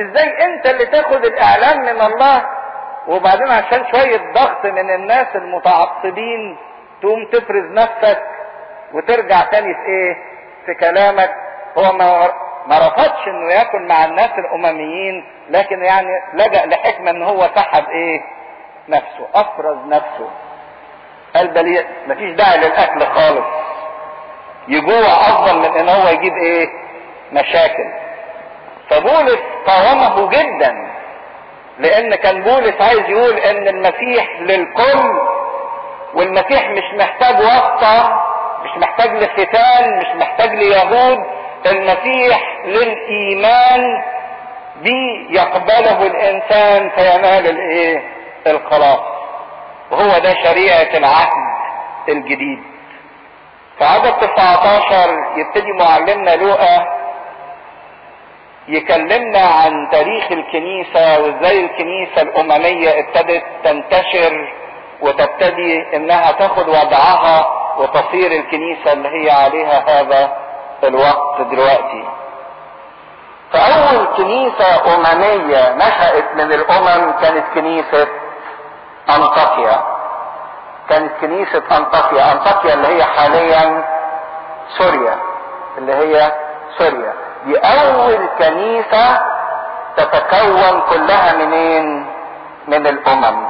[0.00, 2.46] إزاي أنت اللي تاخد الإعلان من الله
[3.08, 6.56] وبعدين عشان شوية ضغط من الناس المتعصبين
[7.02, 8.22] تقوم تفرز نفسك
[8.92, 10.16] وترجع تاني في إيه؟
[10.66, 11.30] في كلامك.
[11.78, 12.30] هو ما
[12.66, 18.20] ما رفضش إنه ياكل مع الناس الأمميين لكن يعني لجأ لحكمة إن هو سحب إيه؟
[18.88, 20.30] نفسه أفرز نفسه.
[21.36, 23.46] قال بل مفيش داعي للأكل خالص.
[24.68, 26.68] يجوع أفضل من إن هو يجيب إيه؟
[27.32, 27.84] مشاكل.
[28.94, 30.90] فبولس قاومه جدا
[31.78, 35.18] لأن كان بولس عايز يقول إن المسيح للكل
[36.14, 38.22] والمسيح مش محتاج واسطة
[38.64, 41.18] مش محتاج لختان مش محتاج ليهود
[41.66, 44.02] المسيح للإيمان
[44.82, 48.02] بي يقبله الإنسان فينال الإيه؟
[48.46, 49.00] الخلاص.
[49.90, 51.28] وهو ده شريعة العهد
[52.08, 52.62] الجديد.
[53.78, 56.86] في عدد 19 يبتدي معلمنا لوقا
[58.68, 64.52] يكلمنا عن تاريخ الكنيسة وإزاي الكنيسة الأممية ابتدت تنتشر
[65.00, 67.46] وتبتدي إنها تاخد وضعها
[67.78, 70.36] وتصير الكنيسة اللي هي عليها هذا
[70.84, 72.04] الوقت دلوقتي.
[73.52, 78.08] فأول كنيسة أممية نشأت من الأمم كانت كنيسة
[79.10, 79.82] أنطاكيا.
[80.88, 82.32] كانت كنيسة أنطاكيا.
[82.32, 83.84] أنطاكيا اللي هي حاليا
[84.78, 85.18] سوريا.
[85.78, 86.32] اللي هي
[86.78, 87.12] سوريا.
[87.44, 89.20] دي اول كنيسة
[89.96, 92.06] تتكون كلها منين؟
[92.68, 93.46] من الأمم.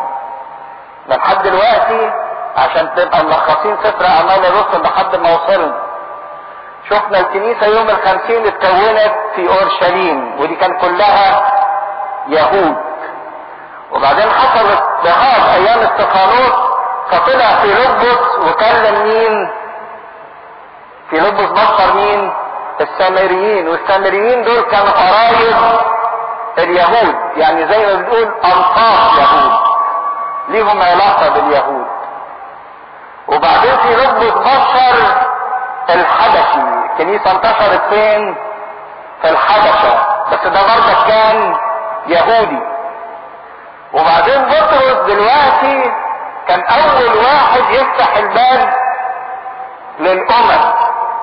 [1.09, 2.13] لحد دلوقتي
[2.57, 5.75] عشان تبقى ملخصين سفر أعمال الرسل لحد ما وصلنا.
[6.91, 11.53] شفنا الكنيسة يوم الخمسين اتكونت في أورشليم ودي كان كلها
[12.29, 12.77] يهود.
[13.93, 16.55] وبعدين حصل اضطهاد أيام استفانوس
[17.11, 19.51] فطلع في لبس وكلم مين؟
[21.11, 22.33] في لبس بشر مين؟
[22.81, 25.57] السامريين والسامريين دول كانوا قرايب
[26.59, 29.53] اليهود يعني زي ما بنقول انصاف يهود
[30.49, 31.87] ليهم علاقة باليهود.
[33.29, 34.97] وبعدين في لبس بشر
[35.91, 36.61] الحبشي.
[36.93, 38.35] الكنيسة انتشرت فين؟
[39.23, 40.07] في الحبشة.
[40.33, 41.57] بس ده برضه كان
[42.07, 42.63] يهودي.
[43.93, 45.93] وبعدين بطرس دلوقتي
[46.49, 48.75] كان أول واحد يفتح الباب
[49.99, 50.73] للامم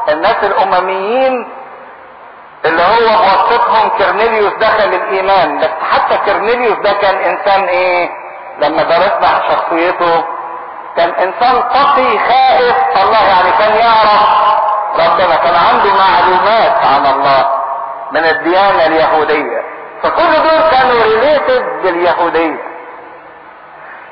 [0.10, 1.48] الناس الأمميين
[2.66, 8.10] اللي هو بواسطتهم كرنيليوس دخل الإيمان بس حتى كرنيليوس ده كان إنسان إيه؟
[8.60, 10.24] لما درسنا شخصيته
[10.98, 12.76] كان إنسان تقي خائف.
[13.04, 14.28] الله يعني كان يعرف
[14.96, 17.50] ربنا كان عنده معلومات عن الله
[18.12, 19.62] من الديانة اليهودية.
[20.04, 22.62] فكل دول كانوا ريليتد باليهودية.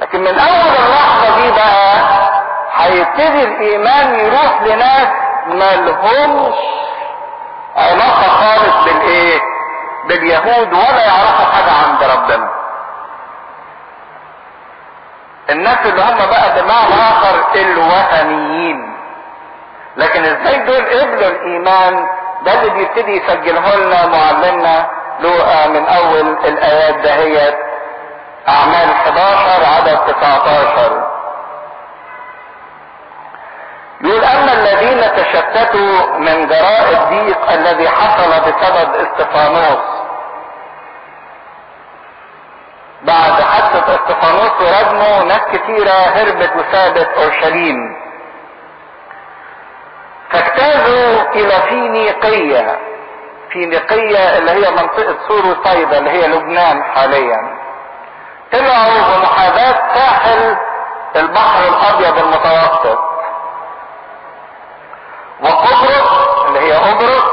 [0.02, 1.96] لكن من أول اللحظة دي بقى
[2.76, 5.08] هيبتدي الإيمان يروح لناس
[5.50, 6.56] ملهمش
[7.76, 9.40] علاقة خالص بالإيه؟
[10.08, 12.50] باليهود ولا يعرفوا حاجة عند ربنا.
[15.50, 18.96] الناس اللي هم بقى بمعنى آخر الوثنيين
[19.98, 22.08] لكن إزاي دول قبلوا الإيمان؟
[22.46, 24.90] ده اللي بيبتدي يسجله لنا معلمنا
[25.20, 27.58] لوقا من أول الآيات دهيت
[28.48, 31.19] أعمال 11 عدد 19
[34.02, 40.00] يقول أما الذين تشتتوا من جراء الضيق الذي حصل بسبب استفانوس.
[43.02, 47.78] بعد حادثة استفانوس ورجمه ناس كتيرة هربت وسابت أورشليم.
[50.32, 52.80] فاجتازوا إلى فينيقية
[53.52, 57.58] فينيقية اللي هي منطقة سور وصيدا اللي هي لبنان حاليا.
[58.52, 60.58] طلعوا بمحاذاة ساحل
[61.16, 63.00] البحر الأبيض المتوسط.
[65.42, 67.24] وقبرص اللي هي قبرص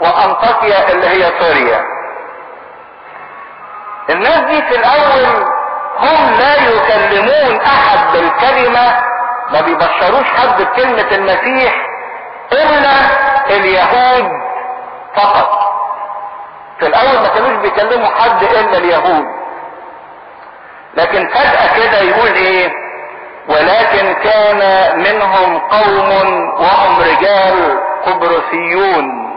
[0.00, 1.84] وأنطاكيا اللي هي سوريا.
[4.10, 5.46] الناس دي في الأول
[5.98, 8.94] هم لا يكلمون أحد بالكلمة
[9.52, 11.74] ما بيبشروش حد بكلمة المسيح
[12.52, 12.92] إلا
[13.50, 14.30] اليهود
[15.16, 15.72] فقط.
[16.80, 19.24] في الأول ما كانوش بيكلموا حد إلا اليهود.
[20.94, 22.72] لكن فجأة كده يقول إيه؟
[23.48, 24.60] ولكن كان
[24.98, 26.10] منهم قوم
[26.60, 29.32] وهم رجال قبرصيون.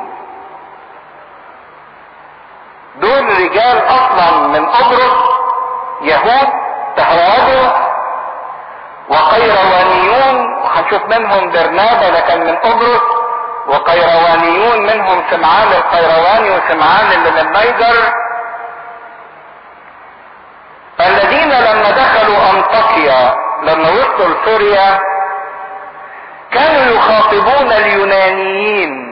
[2.96, 5.16] دول رجال أصلا من قبرص
[6.02, 6.48] يهود
[6.98, 7.70] تهودوا
[9.10, 10.54] وقيروانيون.
[10.64, 13.02] وهنشوف منهم برنابا ده كان من قبرص.
[13.68, 17.96] وقيروانيون منهم سمعان القيرواني وسمعان اللي من النيجر
[21.00, 25.00] الذين لما دخلوا أنطاكيا لما وصلوا لسوريا
[26.52, 29.06] كانوا يخاطبون اليونانيين.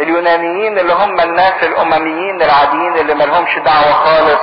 [0.00, 4.40] اليونانيين اللي هم الناس الأمميين العاديين اللي ملهمش دعوة خالص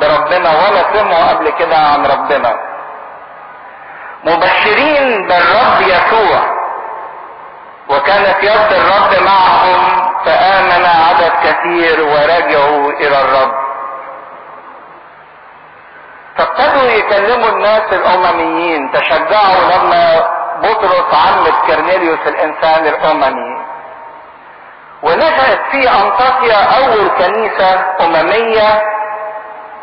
[0.00, 2.56] بربنا ولا سمعوا قبل كده عن ربنا.
[4.24, 6.40] مبشرين بالرب يسوع.
[7.88, 13.57] وكانت يد الرب معهم فآمن عدد كثير ورجعوا إلى الرب.
[16.38, 20.28] فابتدوا يكلموا الناس الأمميين تشجعوا لما
[20.62, 23.58] بطرس عمة كرنيليوس الإنسان الأممي.
[25.02, 28.82] ونشأت في أنطاكيا أول كنيسة أممية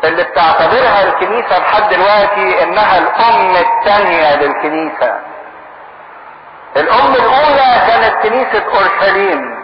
[0.04, 5.20] اللي بتعتبرها الكنيسة لحد دلوقتي إنها الأم الثانية للكنيسة.
[6.76, 9.56] الأم الأولى كانت كنيسة أورشليم.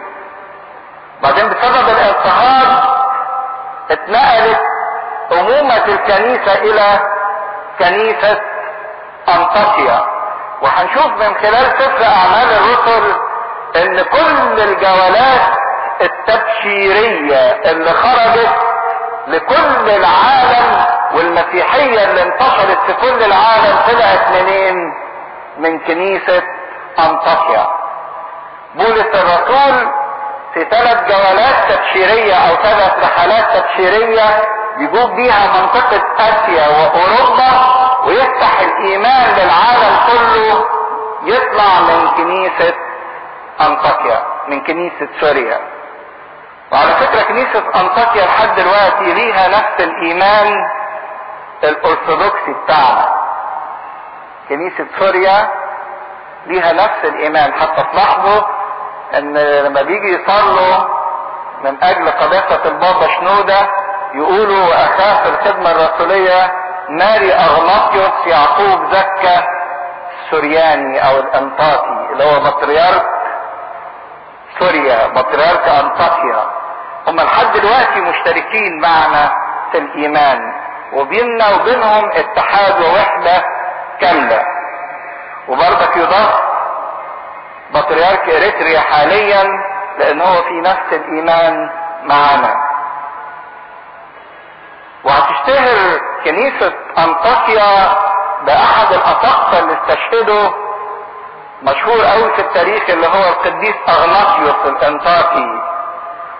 [1.23, 2.83] بعدين بسبب الاضطهاد
[3.91, 4.59] اتنقلت
[5.39, 6.99] أمومة الكنيسة إلى
[7.79, 8.41] كنيسة
[9.29, 10.05] أنطاكيا
[10.61, 13.15] وهنشوف من خلال سفر أعمال الرسل
[13.75, 15.41] إن كل الجولات
[16.01, 18.49] التبشيرية اللي خرجت
[19.27, 20.85] لكل العالم
[21.15, 24.93] والمسيحية اللي انتشرت في كل العالم طلعت منين؟
[25.57, 26.43] من كنيسة
[26.99, 27.67] أنطاكيا.
[28.75, 29.89] بولس الرسول
[30.53, 34.41] في ثلاث جولات تبشيرية أو ثلاث رحلات تبشيرية
[34.77, 37.51] يجوب بيها منطقة آسيا وأوروبا
[38.05, 40.65] ويفتح الإيمان للعالم كله
[41.23, 42.73] يطلع من كنيسة
[43.61, 45.59] أنطاكيا من كنيسة سوريا.
[46.71, 50.53] وعلى فكرة كنيسة أنطاكيا لحد دلوقتي ليها نفس الإيمان
[51.63, 53.13] الأرثوذكسي بتاعنا.
[54.49, 55.49] كنيسة سوريا
[56.45, 58.41] ليها نفس الإيمان حتى تلاحظوا
[59.17, 60.77] إن لما بيجي يصلوا
[61.63, 63.67] من أجل قداسة البابا شنودة
[64.13, 66.51] يقولوا وأخاه في الخدمة الرسولية
[66.89, 69.43] ماري أغناطيوس يعقوب زكا
[70.25, 73.05] السورياني أو الأنطاكي اللي هو بطريرك
[74.59, 76.51] سوريا بطريرك أنطاكيا.
[77.07, 79.31] هم لحد دلوقتي مشتركين معنا
[79.71, 80.39] في الإيمان
[80.93, 83.43] وبيننا وبينهم اتحاد ووحدة
[84.01, 84.41] كاملة.
[85.47, 86.41] وبرضك يضاف
[87.73, 89.43] بطريرك إريتريا حاليا
[89.99, 91.69] لأن هو في نفس الإيمان
[92.03, 92.72] معانا
[95.03, 97.97] وهتشتهر كنيسة أنطاكيا
[98.45, 100.49] بأحد الاساقفة اللي استشهدوا
[101.63, 105.47] مشهور قوي في التاريخ اللي هو القديس أغناطيوس الأنطاكي.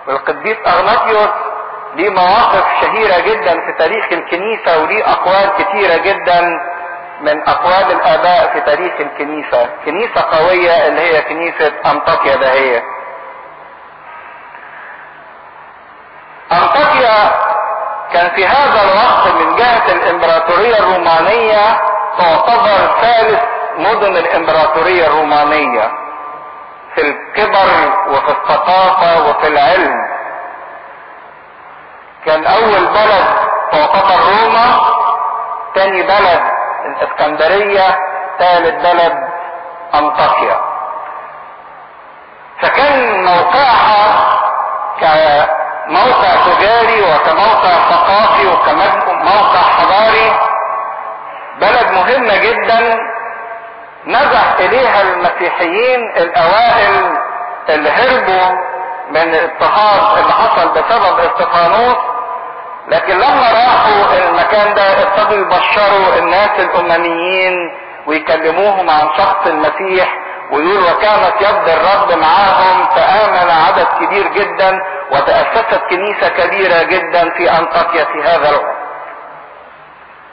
[0.06, 1.28] والقديس أغناطيوس
[1.94, 6.40] ليه مواقف شهيرة جدا في تاريخ الكنيسة وليه أقوال كتيرة جدا
[7.20, 9.68] من أقوال الآباء في تاريخ الكنيسة.
[9.84, 12.82] كنيسة قوية اللي هي كنيسة أنطاكيا دهية
[16.52, 17.32] أنطاكيا
[18.14, 21.80] كان في هذا الوقت من جهة الإمبراطورية الرومانية
[22.18, 23.40] تعتبر ثالث
[23.76, 25.90] مدن الإمبراطورية الرومانية
[26.94, 27.68] في الكبر
[28.08, 29.94] وفي الثقافة وفي العلم.
[32.26, 33.24] كان أول بلد
[33.72, 34.80] تعتبر روما
[35.74, 36.42] تاني بلد
[36.84, 37.98] الإسكندرية
[38.38, 39.28] ثالث بلد
[39.94, 40.60] أنطاكيا.
[42.60, 44.34] فكان موقعها
[45.88, 50.32] كموقع تجاري وكموقع ثقافي وكموقع حضاري.
[51.60, 52.98] بلد مهمة جدا
[54.06, 57.16] نزح إليها المسيحيين الأوائل
[57.68, 58.56] اللي هربوا
[59.10, 61.96] من الاضطهاد اللي حصل بسبب استفانوس
[62.88, 67.54] لكن لما راحوا المكان ده ابتدوا يبشروا الناس الأمميين
[68.06, 70.08] ويكلموهم عن شخص المسيح.
[70.50, 74.78] ويقول وكانت يد الرب معاهم فآمن عدد كبير جدا
[75.10, 78.74] وتأسست كنيسة كبيرة جدا في أنطاكيا في هذا الوقت.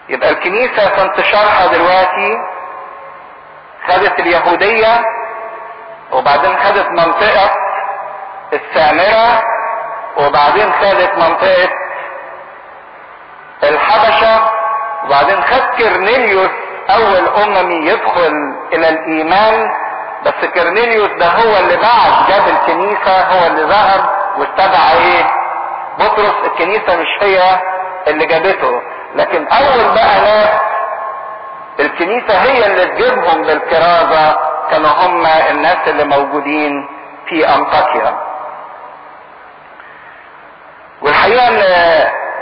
[0.10, 2.38] يبقى الكنيسة في انتشارها دلوقتي
[3.88, 5.02] خدت اليهودية
[6.12, 7.50] وبعدين خدت منطقة
[8.54, 9.42] السامرة
[10.18, 11.70] وبعدين خدت منطقة
[13.64, 14.52] الحبشة
[15.06, 16.50] وبعدين خد كرنيليوس
[16.90, 18.32] أول أممي يدخل
[18.74, 19.70] إلى الإيمان
[20.26, 25.24] بس كرنيليوس ده هو اللي بعد جاب الكنيسة هو اللي ذهب واتبع إيه؟
[26.00, 27.60] بطرس الكنيسة مش هي
[28.08, 28.82] اللي جابته.
[29.16, 30.50] لكن أول بقى ناس
[31.80, 34.38] الكنيسة هي اللي تجيبهم بالكرازة
[34.72, 36.88] كانوا هم الناس اللي موجودين
[37.30, 38.18] في أنطاكيا.
[41.02, 41.62] والحقيقة إن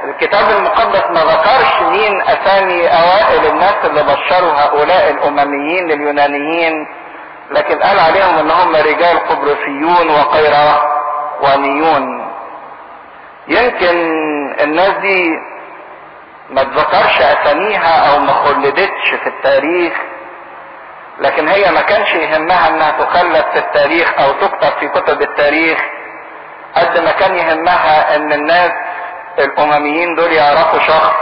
[0.10, 6.74] الكتاب المقدس ما ذكرش مين أسامي أوائل الناس اللي بشروا هؤلاء الأمميين اليونانيين
[7.52, 12.30] لكن قال عليهم إن هم رجال قبرصيون وقيروانيون
[13.48, 13.96] يمكن
[14.62, 15.30] الناس دي
[16.50, 19.94] ما تذكرش أساميها أو ما خلدتش في التاريخ
[21.20, 25.80] لكن هي ما كانش يهمها إنها تخلد في التاريخ أو تكتب في كتب التاريخ
[26.76, 28.72] قد ما كان يهمها إن الناس
[29.40, 31.14] الأمميين دول يعرفوا شخص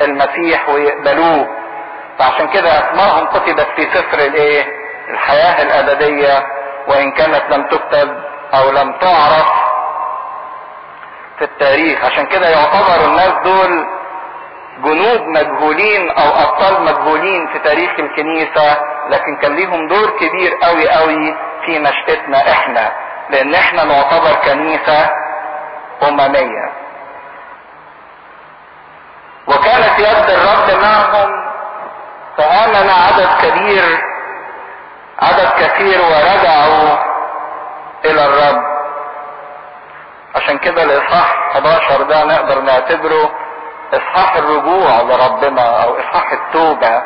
[0.00, 1.48] المسيح ويقبلوه.
[2.18, 4.77] فعشان كده أسمائهم كتبت في سفر الإيه؟
[5.10, 6.46] الحياة الأبدية
[6.88, 8.22] وإن كانت لم تكتب
[8.54, 9.46] أو لم تعرف
[11.38, 12.04] في التاريخ.
[12.04, 13.86] عشان كده يعتبر الناس دول
[14.84, 18.76] جنود مجهولين أو أبطال مجهولين في تاريخ الكنيسة
[19.08, 21.36] لكن كان ليهم دور كبير قوي قوي
[21.66, 22.92] في نشأتنا إحنا
[23.30, 25.10] لأن إحنا نعتبر كنيسة
[26.08, 26.72] أممية.
[29.46, 31.30] وكانت يد الرب معهم
[32.38, 34.00] فآمن عدد كبير
[35.22, 36.96] عدد كثير ورجعوا
[38.04, 38.62] إلى الرب.
[40.36, 43.30] عشان كده الإصحاح 11 ده نقدر نعتبره
[43.94, 47.02] إصحاح الرجوع لربنا أو إصحاح التوبة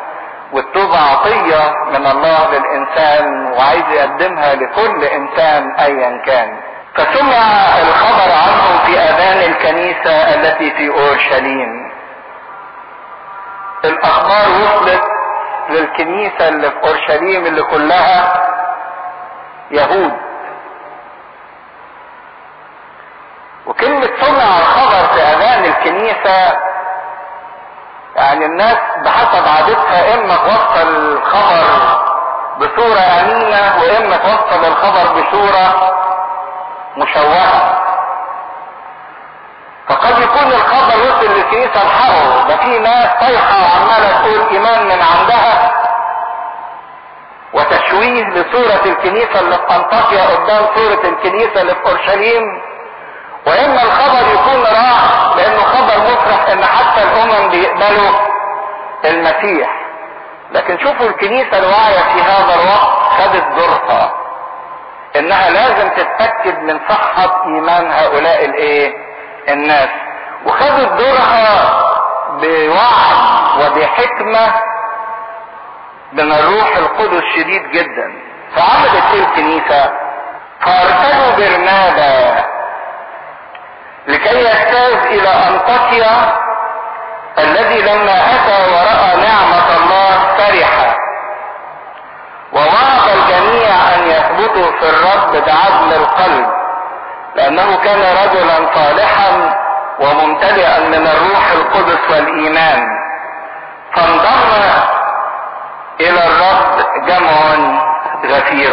[0.53, 6.61] والتوبة عطية من الله للإنسان وعايز يقدمها لكل إنسان ايا كان.
[6.95, 11.93] فسمع الخبر عنهم في آذان الكنيسة التي في أورشليم.
[13.85, 15.03] الأخبار وصلت
[15.71, 18.35] للكنيسة اللي في أورشليم اللي كلها
[19.71, 20.13] يهود.
[23.67, 26.59] وكلمة سمع الخبر في أذان الكنيسة
[28.17, 31.65] يعني الناس بحسب عادتها إما توصل الخبر
[32.59, 35.93] بصورة أمينة وإما توصل الخبر بصورة
[36.97, 37.72] مشوهة.
[40.33, 45.73] يكون الخبر وصل للكنيسة الحقه ده في ناس طايحة وعمالة تقول إيمان من عندها.
[47.53, 52.43] وتشويه لصورة الكنيسة اللي في أنطاكيا قدام صورة الكنيسة اللي في أورشليم.
[53.47, 58.11] واما الخبر يكون راح لأنه خبر مفرح إن حتى الأمم بيقبلوا
[59.05, 59.71] المسيح.
[60.53, 64.13] لكن شوفوا الكنيسة الواعية في هذا الوقت خدت دورها
[65.17, 68.95] إنها لازم تتأكد من صحة إيمان هؤلاء الإيه؟
[69.49, 69.89] الناس.
[70.47, 71.73] وخدت دورها
[72.31, 73.17] بوعي
[73.61, 74.53] وبحكمة
[76.13, 78.13] من الروح القدس شديد جدا.
[78.57, 79.91] فعملت إيه الكنيسة.
[80.61, 82.45] فارسلوا برنابا
[84.07, 86.37] لكي يجتاز إلى انطاكيا
[87.39, 90.97] الذي لما أتى ورأى نعمة الله فرح
[92.53, 96.47] ووعد الجميع أن يثبتوا في الرب بعدل القلب
[97.35, 99.55] لأنه كان رجلا صالحا
[100.03, 102.87] وممتلئا من الروح القدس والإيمان.
[103.95, 104.53] فانضم
[106.01, 107.33] إلى الرب جمع
[108.27, 108.73] غفير.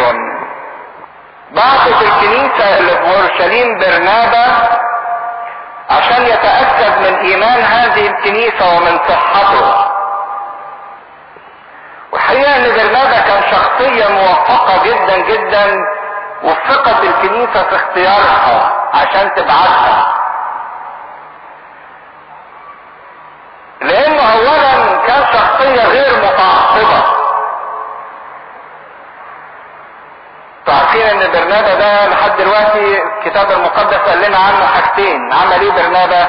[1.50, 4.46] بعثت الكنيسة اللي في اورشليم برنابا
[5.90, 9.90] عشان يتأكد من إيمان هذه الكنيسة ومن صحته.
[12.12, 15.76] والحقيقة إن برنابا كان شخصية موفقة جدا جدا
[16.42, 20.14] وفقت الكنيسة في اختيارها عشان تبعتها.
[23.80, 27.02] لأنه اولا كان شخصية غير متعصبة.
[30.68, 35.32] عارفين إن برنابا ده لحد دلوقتي الكتاب المقدس قال لنا عنه حاجتين.
[35.32, 36.28] عمل إيه برنابا؟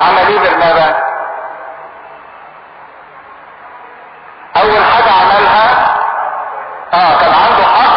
[0.00, 0.96] عمل إيه برنابا؟
[4.56, 5.96] أول حاجة عملها
[6.94, 7.96] آه كان عنده حق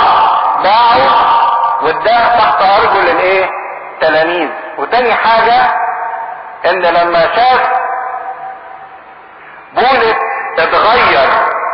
[0.64, 1.26] باعه
[1.84, 3.50] واداه تحت أرجل الإيه؟
[4.02, 4.50] تلاميذ.
[4.78, 5.72] وتاني حاجة
[6.66, 7.70] إن لما شاف
[9.74, 10.16] بولس
[10.60, 11.30] اتغير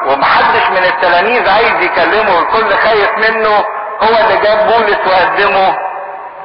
[0.05, 3.55] ومحدش من التلاميذ عايز يكلمه الكل خايف منه
[4.01, 5.77] هو اللي جاب بولس وقدمه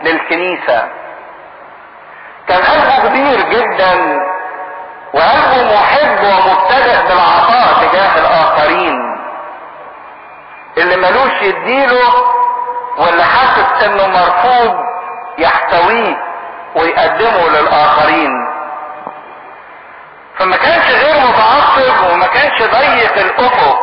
[0.03, 0.89] للكنيسة.
[2.49, 4.21] كان قلبه كبير جدا
[5.15, 8.97] وقلبه محب ومبتدئ بالعطاء تجاه الآخرين.
[10.79, 12.13] اللي ملوش يديله
[12.99, 14.77] واللي حاسس إنه مرفوض
[15.39, 16.30] يحتويه.
[16.75, 18.31] ويقدمه للآخرين.
[20.39, 23.79] فما كانش غير متعصب وما كانش ضيق الأفق.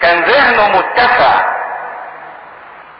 [0.00, 1.58] كان ذهنه متسع.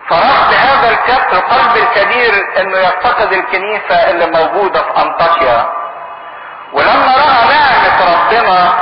[0.08, 0.90] فرفض هذا
[1.32, 5.66] القلب الكبير أنه يفتقد الكنيسة اللي موجودة في انطاكيا
[6.72, 8.72] ولما رأى نعمة ربنا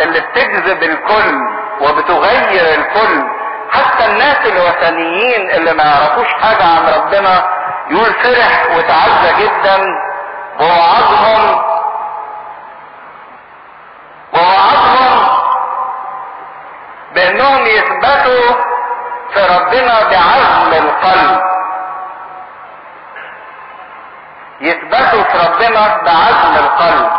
[0.00, 1.34] اللي بتجذب الكل
[1.80, 3.22] وبتغير الكل
[3.70, 7.44] حتى الناس الوثنيين اللي ما يعرفوش حاجة عن ربنا
[7.90, 9.78] يقول فرح وتعزى جدا
[10.60, 11.62] ووعدهم
[14.34, 15.28] ووعدهم
[17.14, 18.54] بأنهم يثبتوا
[19.34, 21.42] في ربنا بعزم القلب.
[24.60, 27.10] يثبتوا في ربنا بعزم القلب.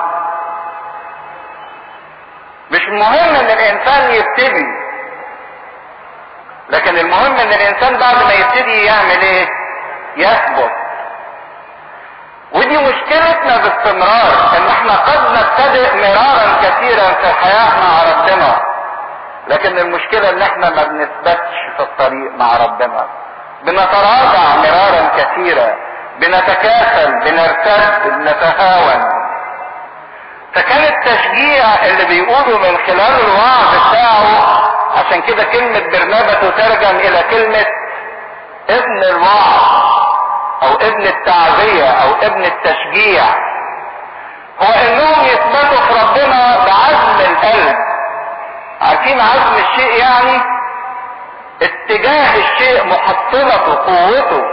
[2.71, 4.65] مش مهم إن الإنسان يبتدي
[6.69, 9.47] لكن المهم إن الإنسان بعد ما يبتدي يعمل إيه؟
[10.17, 10.71] يثبت
[12.53, 18.61] ودي مشكلتنا باستمرار إن إحنا قد نبتدئ مرارا كثيرا في الحياة مع ربنا.
[19.47, 23.07] لكن المشكلة إن إحنا ما بنثبتش في الطريق مع ربنا.
[23.63, 25.75] بنتراجع مرارا كثيرا
[26.19, 29.23] بنتكاسل بنرتد بنتهاون.
[30.55, 34.59] فكان التشجيع اللي بيقوله من خلال الوعظ بتاعه
[34.97, 37.65] عشان كده كلمة برنابة تترجم إلى كلمة
[38.69, 39.92] ابن الوعظ.
[40.67, 43.23] أو ابن التعزية أو ابن التشجيع.
[44.61, 47.75] هو إنهم يثبتوا في ربنا بعزم القلب.
[48.81, 50.41] عارفين عزم الشيء يعني؟
[51.61, 54.43] اتجاه الشيء محصلته قوته.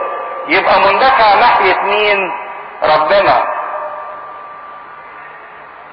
[0.48, 2.18] يبقى مندفع ناحية مين؟
[2.82, 3.42] ربنا.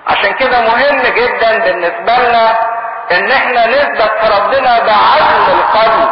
[0.08, 2.58] عشان كده مهم جدا بالنسبة لنا
[3.12, 6.10] إن إحنا نثبت في ربنا بعزم القلب.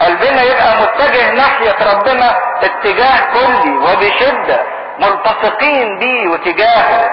[0.00, 4.62] قلبنا يبقى متجه ناحية ربنا اتجاه كلي وبشدة
[4.98, 7.10] ملتصقين بيه وتجاهه.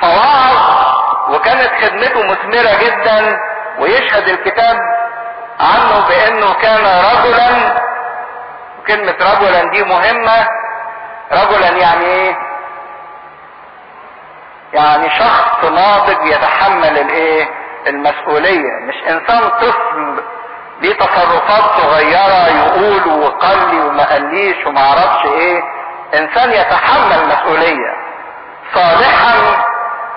[0.00, 0.58] فوعظ
[1.34, 3.38] وكانت خدمته مثمرة جدا
[3.78, 4.76] ويشهد الكتاب
[5.60, 7.80] عنه بأنه كان رجلا
[8.80, 10.48] وكلمة رجلا دي مهمة.
[11.32, 12.36] رجلا يعني إيه؟
[14.72, 17.48] يعني شخص ناضج يتحمل الإيه؟
[17.86, 18.70] المسؤولية.
[18.88, 20.22] مش إنسان طفل
[20.80, 25.60] ليه تصرفات صغيرة يقول وقال لي وما قاليش وما أعرفش إيه.
[26.14, 27.92] إنسان يتحمل مسؤولية.
[28.74, 29.34] صالحا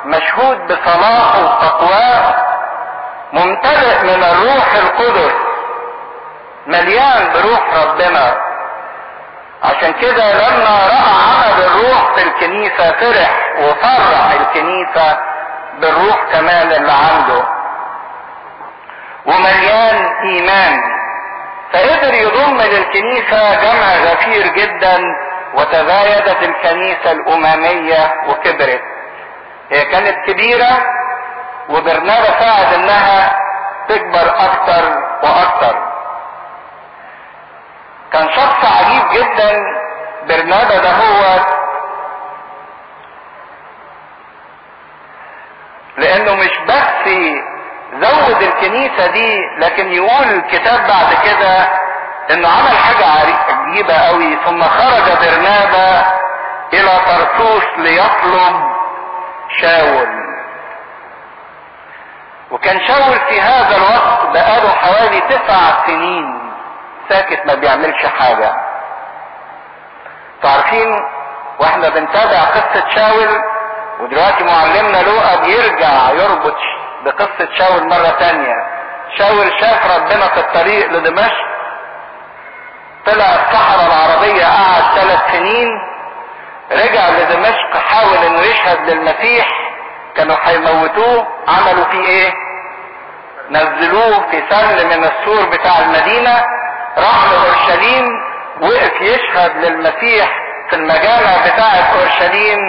[0.06, 2.36] مشهود بصلاحه وتقواه
[3.34, 5.34] ممتلئ من الروح القدس
[6.68, 8.38] مليان بروح ربنا.
[9.64, 15.18] عشان كده لما رأى عمل الروح في الكنيسة فرح وفرح الكنيسة
[15.80, 17.44] بالروح كمان اللي عنده.
[19.28, 20.82] ومليان إيمان.
[21.74, 24.98] فقدر يضم للكنيسة جمع غفير جدا
[25.54, 28.82] وتزايدت الكنيسة الأممية وكبرت.
[29.72, 30.78] هي كانت كبيرة
[31.70, 33.36] وبرنابا ساعد إنها
[33.90, 35.88] تكبر أكتر وأكتر
[38.14, 39.64] كان شخص عجيب جدا
[40.28, 41.40] برنابا ده هو.
[45.98, 47.10] لأنه مش بس
[47.94, 51.68] زود الكنيسة دي لكن يقول الكتاب بعد كده
[52.32, 56.06] انه عمل حاجة عجيبة قوي ثم خرج برنابا
[56.74, 58.62] إلى طرطوس ليطلب
[59.62, 60.08] شاول.
[62.52, 66.52] وكان شاول في هذا الوقت بقاله حوالي تسع سنين
[67.10, 68.54] ساكت ما بيعملش حاجة.
[70.44, 70.96] تعرفين
[71.60, 73.42] وإحنا بنتابع قصة شاول
[74.00, 76.56] ودلوقتي معلمنا لوقا بيرجع يربط
[77.08, 78.56] بقصة شاول مرة تانية.
[79.18, 81.48] شاول شاف ربنا في الطريق لدمشق
[83.06, 85.68] طلع الصحراء العربية قعد ثلاث سنين
[86.72, 89.48] رجع لدمشق حاول إنه يشهد للمسيح
[90.16, 91.28] كانوا هيموتوه.
[91.48, 92.34] عملوا فيه إيه؟
[93.50, 96.44] نزلوه في سل من السور بتاع المدينة.
[96.98, 98.06] راح لأورشليم
[98.62, 100.30] وقف يشهد للمسيح
[100.70, 102.60] في المجامع بتاعة أورشليم.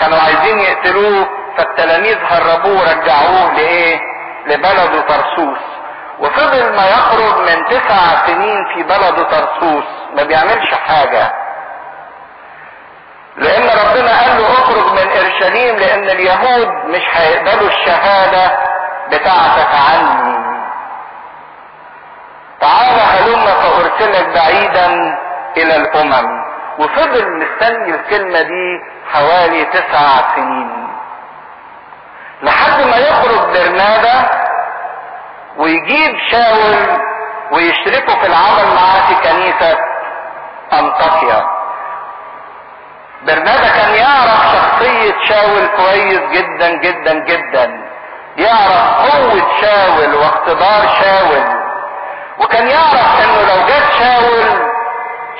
[0.00, 1.28] كانوا عايزين يقتلوه.
[1.56, 3.98] فالتلاميذ هربوه ورجعوه لإيه؟
[4.46, 5.58] لبلده طرسوس.
[6.18, 9.84] وفضل ما يخرج من تسع سنين في بلده طرسوس
[10.16, 11.32] ما بيعملش حاجة.
[13.36, 18.58] لأن ربنا قال له اخرج من اورشليم لأن اليهود مش هيقبلوا الشهادة
[19.08, 20.40] بتاعتك عني.
[22.60, 24.86] تعال هلم فأرسلك بعيدا
[25.56, 26.40] إلى الأمم.
[26.78, 28.80] وفضل مستني الكلمة دي
[29.12, 30.90] حوالي تسع سنين.
[32.42, 34.30] لحد ما يخرج برنابا
[35.56, 37.00] ويجيب شاول
[37.52, 39.78] ويشركه في العمل معاه في كنيسة
[40.72, 41.46] أنطاكيا.
[43.22, 47.80] برنابا كان يعرف شخصية شاول كويس جدا جدا جدا.
[48.36, 51.60] يعرف قوة شاول واختبار شاول.
[52.38, 54.70] وكان يعرف إنه لو جت شاول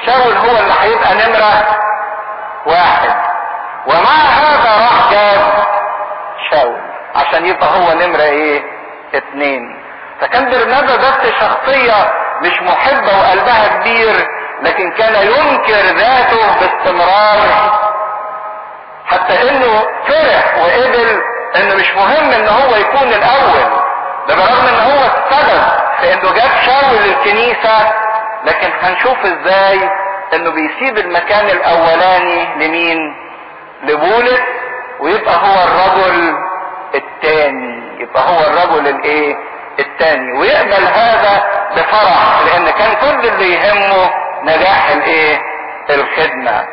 [0.07, 1.77] شاول هو اللي هيبقى نمرة
[2.67, 3.15] واحد.
[3.87, 5.65] ومع هذا راح جاب
[6.51, 6.90] شاول.
[7.15, 8.63] عشان يبقى هو نمرة إيه؟
[9.15, 9.63] اتنين.
[10.21, 14.27] فكان برنابا بس شخصية مش محبة وقلبها كبير
[14.63, 17.73] لكن كان ينكر ذاته باستمرار.
[19.07, 21.23] حتى إنه فرح وقبل
[21.57, 23.81] إنه مش مهم إن هو يكون الأول.
[24.29, 25.63] ده برغم إن هو السبب
[26.01, 27.93] في إنه جاب شاول للكنيسة
[28.45, 29.91] لكن هنشوف إزاي
[30.35, 32.99] إنه بيسيب المكان الأولاني لمين؟
[33.83, 34.41] لبولس
[35.01, 36.35] ويبقى هو الرجل
[36.95, 39.37] التاني يبقى هو الرجل الإيه؟
[39.79, 40.39] التاني.
[40.39, 41.45] ويقبل هذا
[41.77, 44.11] بفرح لأن كان كل اللي يهمه
[44.43, 45.41] نجاح الإيه؟
[45.91, 46.65] الخدمة.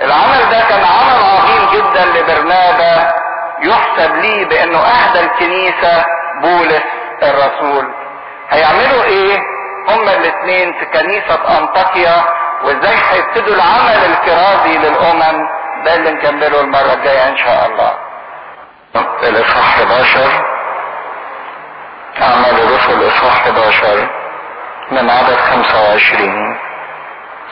[0.00, 3.12] العمل ده كان عمل عظيم جدا لبرنابا
[3.62, 6.04] يحسب ليه بأنه أهدى الكنيسة
[6.42, 6.82] بولس
[7.22, 7.94] الرسول.
[8.50, 9.38] هيعملوا إيه؟
[9.88, 12.24] هما الاثنين في كنيسة أنطاكيا
[12.64, 15.48] وإزاي هيبتدوا العمل الكرازي للأمم؟
[15.84, 17.92] ده اللي نكمله المرة الجاية إن شاء الله.
[18.96, 20.44] الاصحاح 11
[22.22, 24.08] أعمال الرسل اصحاح 11
[24.90, 26.56] من عدد 25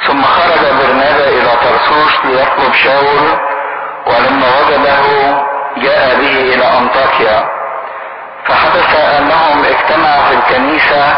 [0.06, 3.38] ثم خرج برنابا إلى طرسوس ليطلب شاول
[4.06, 5.02] ولما وجده
[5.76, 7.48] جاء به إلى أنطاكيا.
[8.44, 11.14] فحدث أنهم اجتمعوا في الكنيسة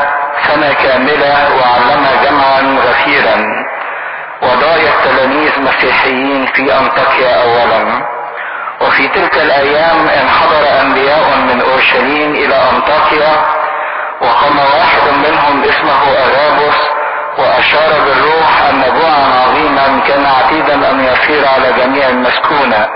[0.49, 3.65] سنة كاملة وعلم جمعا غفيرا.
[4.43, 8.03] وضايا التلاميذ مسيحيين في أنطاكيا اولا.
[8.81, 13.33] وفي تلك الأيام انحدر أنبياء من أورشليم إلى أنطاكيا
[14.21, 16.77] وقام واحد منهم اسمه أغابوس
[17.39, 22.89] وأشار بالروح أن جوعا عظيما كان عتيدا أن يصير على جميع المسكونة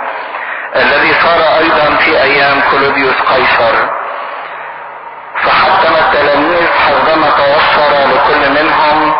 [0.77, 3.88] الذي صار أيضا في أيام كلوديوس قيصر.
[5.42, 9.14] فحتم التلاميذ حسبما توفر لكل منهم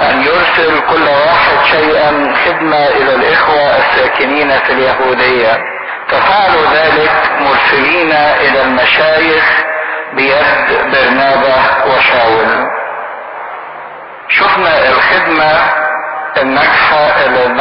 [0.00, 5.71] أن يرسل كل واحد شيئا خدمة إلى الإخوة الساكنين في اليهودية.
[6.12, 9.44] ففعلوا ذلك مرسلين إلى المشايخ
[10.12, 12.68] بيد برنابا وشاول.
[14.28, 15.52] شفنا الخدمة
[16.42, 16.96] الناجحة
[17.26, 17.54] اللي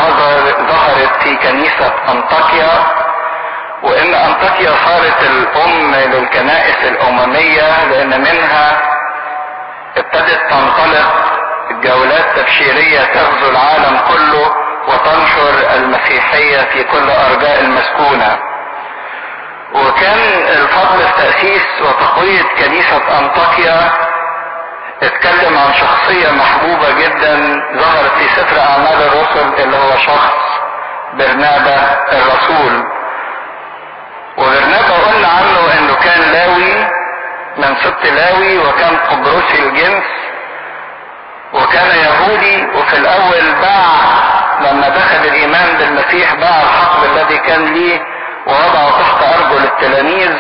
[0.69, 2.69] ظهرت في كنيسة أنطاكيا
[3.83, 8.81] وإن أنطاكيا صارت الأم للكنائس الأممية لأن منها
[9.97, 11.13] ابتدت تنطلق
[11.83, 14.51] جولات تبشيرية تغزو العالم كله
[14.87, 18.37] وتنشر المسيحية في كل أرجاء المسكونة.
[19.73, 23.91] وكان الفضل في تأسيس وتقوية كنيسة أنطاكيا
[25.03, 30.35] اتكلم عن شخصية محبوبة جدا ظهرت في سفر أعمال الرسل اللي هو شخص
[31.13, 32.83] برنابا الرسول.
[34.37, 36.73] وبرنابا قلنا عنه إنه كان لاوي
[37.57, 40.03] من سبط لاوي وكان قبرصي الجنس
[41.53, 43.91] وكان يهودي وفي الأول باع
[44.67, 47.99] لما دخل الإيمان بالمسيح باع الحقل الذي كان ليه
[48.47, 50.35] ووضعه تحت أرجل التلاميذ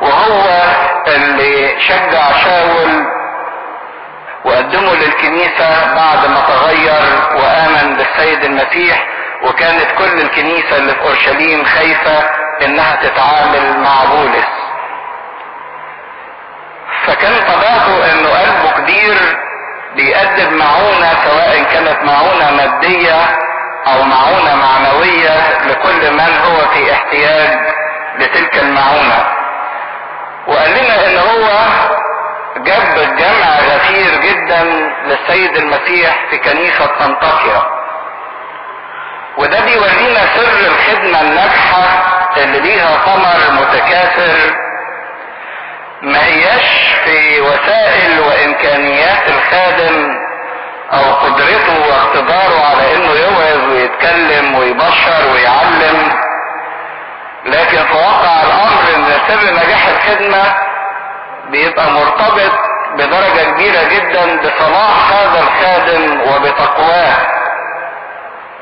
[0.00, 0.62] وهو
[1.08, 3.06] اللي شجع شاول
[4.44, 7.02] وقدمه للكنيسة بعد ما تغير
[7.36, 9.06] وآمن بالسيد المسيح
[9.42, 12.24] وكانت كل الكنيسة اللي في أورشليم خايفة
[12.64, 14.46] إنها تتعامل مع بولس.
[17.06, 19.16] فكان طبيعته إنه قلبه كبير
[19.96, 23.20] بيقدم معونة سواء كانت معونة مادية
[23.86, 27.58] أو معونة معنوية لكل من هو في احتياج
[28.18, 29.24] لتلك المعونة.
[30.46, 31.48] وقال لنا إن هو
[32.56, 34.62] جاب جمع غفير جدا
[35.06, 37.62] للسيد المسيح في كنيسة انطاكيا
[39.38, 41.82] وده بيورينا سر الخدمة الناجحة
[42.36, 44.54] اللي ليها ثمر متكاثر
[46.02, 50.14] ما هياش في وسائل وإمكانيات الخادم
[50.92, 56.12] أو قدرته واقتداره على إنه يوعظ ويتكلم ويبشر ويعلم
[57.46, 60.54] لكن في واقع الأمر إن سر نجاح الخدمة
[61.50, 62.52] بيبقى مرتبط
[62.94, 67.14] بدرجة كبيرة جدا بصلاح هذا الخادم وبتقواه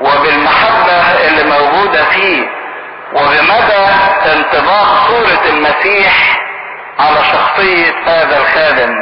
[0.00, 2.42] وبالمحبة اللي موجودة فيه
[3.12, 3.86] وبمدى
[4.32, 6.43] انطباق صورة المسيح
[6.98, 8.94] على شخصية هذا الخادم.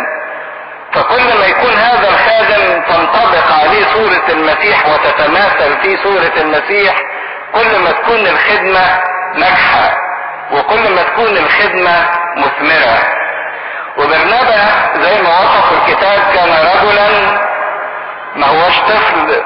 [0.93, 6.95] فكل ما يكون هذا الخادم تنطبق عليه صورة المسيح وتتماثل في صورة المسيح
[7.55, 9.01] كل ما تكون الخدمة
[9.35, 9.97] ناجحة
[10.53, 12.99] وكل ما تكون الخدمة مثمرة.
[13.97, 14.61] وبرنابا
[15.01, 17.09] زي ما وصف الكتاب كان رجلا
[18.37, 19.43] ما هوش طفل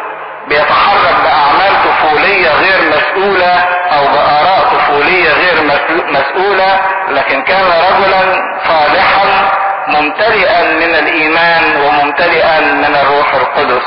[0.49, 3.55] بيتحرك بأعمال طفولية غير مسؤولة
[3.97, 5.63] أو بآراء طفولية غير
[6.11, 9.51] مسؤولة لكن كان رجلا صالحا
[9.89, 13.87] ممتلئا من الإيمان وممتلئا من الروح القدس.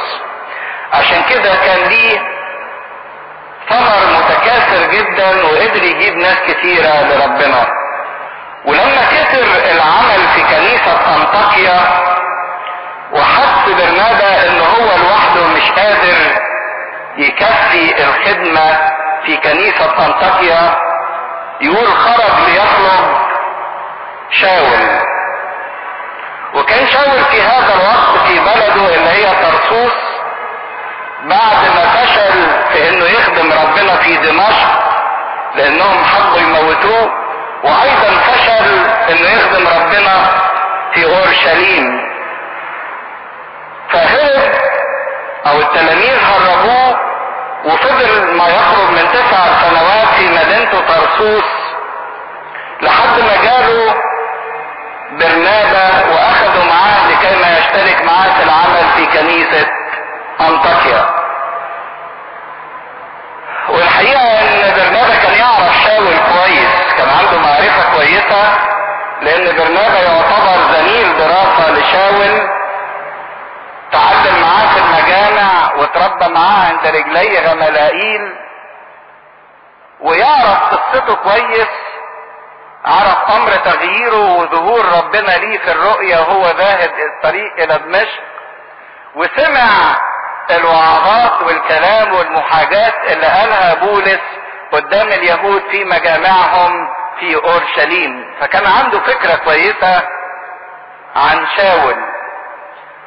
[0.93, 2.19] عشان كده كان ليه
[3.69, 7.67] ثمر متكاثر جدا وقدر يجيب ناس كتيرة لربنا.
[8.65, 11.79] ولما كتر العمل في كنيسة أنطاكيا
[13.13, 16.15] وحس برنابا إن هو لوحده مش قادر
[17.17, 18.91] يكفي الخدمة
[19.25, 20.75] في كنيسة أنطاكيا
[21.61, 23.17] يقول خرج ليطلب
[24.31, 24.99] شاول.
[26.53, 29.93] وكان شاول في هذا الوقت في بلده اللي هي طرسوس
[31.23, 34.79] بعد ما فشل في إنه يخدم ربنا في دمشق
[35.55, 37.11] لأنهم حبوا يموتوه
[37.63, 40.27] وأيضا فشل إنه يخدم ربنا
[40.93, 42.09] في أورشليم.
[43.89, 44.51] فهرب
[45.47, 46.99] أو التلاميذ هربوه
[47.65, 51.43] وفضل ما يقرب من تسع سنوات في مدينته طرسوس
[52.81, 53.95] لحد ما جاله
[55.11, 59.67] برنابا واخدوا معاه لكي ما يشترك معاه في العمل في كنيسة
[60.41, 61.05] أنطاكيا.
[63.69, 68.53] والحقيقة إن برنابا كان يعرف شاول كويس كان عنده معرفة كويسة
[69.21, 72.47] لأن برنابا يعتبر زميل دراسة لشاول
[73.91, 74.18] تعلم
[75.89, 78.35] وتربى معاه عند رجلي غملائيل
[80.01, 81.67] ويعرف قصته كويس
[82.85, 88.21] عرف أمر تغييره وظهور ربنا ليه في الرؤيا وهو ذاهب الطريق إلى دمشق
[89.15, 89.67] وسمع
[90.51, 94.19] الوعظات والكلام والمحاجات اللي قالها بولس
[94.71, 98.35] قدام اليهود في مجامعهم في أورشليم.
[98.41, 100.01] فكان عنده فكرة كويسة
[101.15, 101.95] عن شاول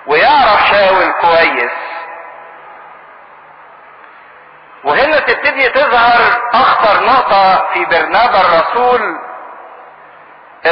[0.07, 1.73] ويعرف شاول كويس.
[4.85, 6.21] وهنا تبتدي تظهر
[6.55, 9.19] أخطر نقطة في برنابا الرسول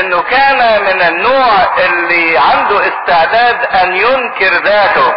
[0.00, 5.14] إنه كان من النوع اللي عنده استعداد أن ينكر ذاته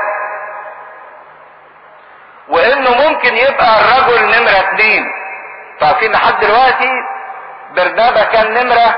[2.49, 5.03] وإنه ممكن يبقى الرجل نمرة اتنين.
[5.79, 6.91] فعارفين لحد دلوقتي
[7.75, 8.95] برنابا كان نمرة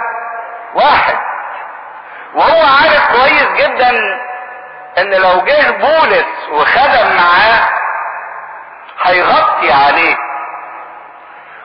[0.76, 1.16] واحد.
[2.36, 3.90] وهو عارف كويس جدا
[4.98, 7.70] إن لو جه بولس وخدم معاه
[9.04, 10.16] هيغطي عليه.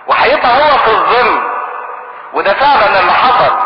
[0.07, 1.41] وهيبقى هو في الظل
[2.33, 3.57] وده فعلا اللي حصل.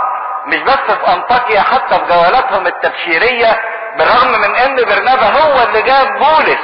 [0.47, 3.61] مش بس في أنطاكيا حتى في جولاتهم التبشيرية
[3.99, 6.61] بالرغم من إن برنابا هو اللي جاب بولس.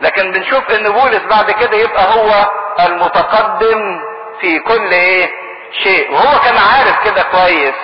[0.00, 2.50] لكن بنشوف إن بولس بعد كده يبقى هو
[2.86, 4.00] المتقدم
[4.40, 5.30] في كل إيه؟
[5.82, 6.12] شيء.
[6.12, 7.74] وهو كان عارف كده كويس.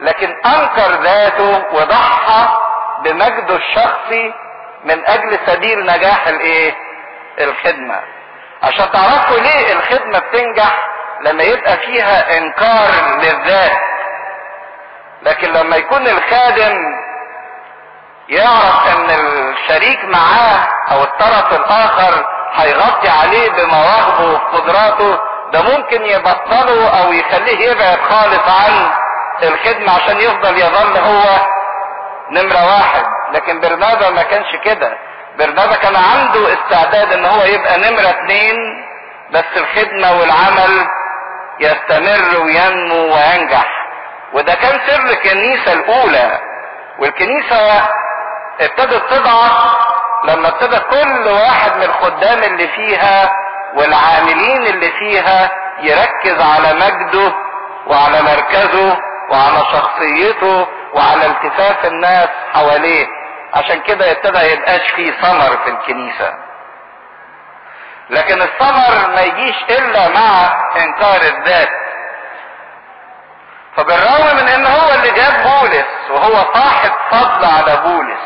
[0.00, 2.58] لكن أنكر ذاته وضحى
[3.04, 4.34] بمجده الشخصي
[4.84, 6.74] من أجل سبيل نجاح الإيه؟
[7.40, 8.00] الخدمة.
[8.62, 10.88] عشان تعرفوا ليه الخدمة بتنجح؟
[11.20, 13.78] لما يبقى فيها إنكار للذات.
[15.22, 16.78] لكن لما يكون الخادم
[18.28, 22.24] يعرف إن الشريك معاه أو الطرف الآخر
[22.54, 25.18] هيغطي عليه بمواهبه وقدراته
[25.52, 28.90] ده ممكن يبطله أو يخليه يبعد خالص عن
[29.42, 31.22] الخدمة عشان يفضل يظل هو
[32.30, 33.04] نمرة واحد.
[33.32, 34.98] لكن برنابا ما كانش كده.
[35.38, 38.56] برنابا كان عنده استعداد إن هو يبقى نمرة اتنين
[39.32, 40.86] بس الخدمة والعمل
[41.60, 43.66] يستمر وينمو وينجح.
[44.32, 46.38] وده كان سر الكنيسة الأولى.
[46.98, 47.82] والكنيسة
[48.60, 49.52] ابتدت تضعف
[50.24, 53.30] لما ابتدى كل واحد من الخدام اللي فيها
[53.76, 57.32] والعاملين اللي فيها يركز على مجده
[57.86, 58.98] وعلى مركزه
[59.30, 63.06] وعلى شخصيته وعلى التفاف الناس حواليه.
[63.54, 66.34] عشان كده ابتدى يبقاش فيه ثمر في الكنيسة.
[68.10, 71.68] لكن الثمر ما يجيش إلا مع إنكار الذات.
[73.76, 78.20] فبالرغم من إن هو اللي جاب بولس وهو صاحب فضل على بولس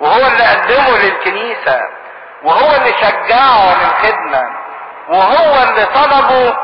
[0.00, 1.80] وهو اللي قدمه للكنيسة
[2.42, 4.42] وهو اللي شجعه للخدمة
[5.08, 6.56] وهو اللي طلبه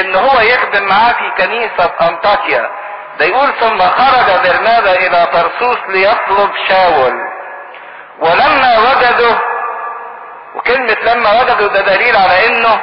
[0.00, 2.70] إن هو يخدم معاه في كنيسة أنطاكيا
[3.18, 7.12] ده يقول ثم خرج برنابا إلى طرسوس ليطلب شاول.
[8.18, 9.38] ولما وجده
[10.54, 12.80] وكلمة لما وجده ده دليل على إنه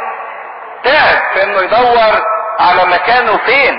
[0.84, 2.26] تعب في إنه يدور
[2.60, 3.76] على مكانه فين.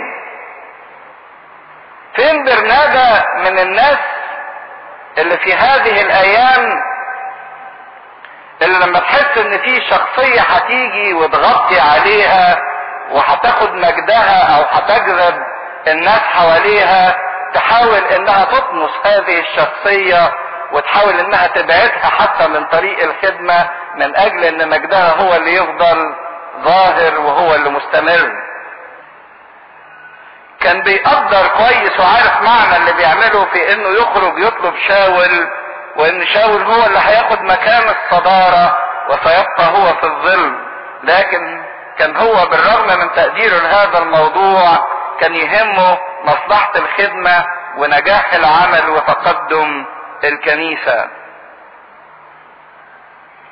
[2.16, 3.98] فين برنابا من الناس
[5.18, 6.82] اللي في هذه الأيام
[8.62, 12.58] اللي لما تحس إن في شخصية هتيجي وتغطي عليها
[13.10, 15.42] وهتاخد مجدها أو هتجذب
[15.88, 17.16] الناس حواليها
[17.54, 20.32] تحاول إنها تطمس هذه الشخصية
[20.72, 26.14] وتحاول إنها تبعدها حتى من طريق الخدمة من أجل إن مجدها هو اللي يفضل
[26.64, 28.32] ظاهر وهو اللي مستمر.
[30.60, 35.48] كان بيقدر كويس وعارف معنى اللي بيعمله في إنه يخرج يطلب شاول
[35.96, 40.52] وإن شاول هو اللي هياخد مكان الصدارة وسيبقى هو في الظل
[41.04, 41.62] لكن
[41.98, 44.78] كان هو بالرغم من تقديره لهذا الموضوع
[45.22, 47.44] كان يهمه مصلحة الخدمة
[47.76, 49.84] ونجاح العمل وتقدم
[50.24, 51.08] الكنيسة.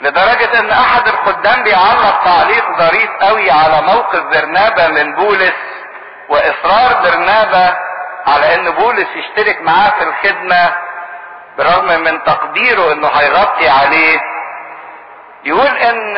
[0.01, 5.55] لدرجة أن أحد الخدام بيعلق تعليق ظريف قوي على موقف برنابا من بولس
[6.29, 7.77] وإصرار برنابا
[8.27, 10.75] على أن بولس يشترك معاه في الخدمة
[11.59, 14.21] برغم من تقديره إنه هيغطي عليه.
[15.45, 16.17] يقول إن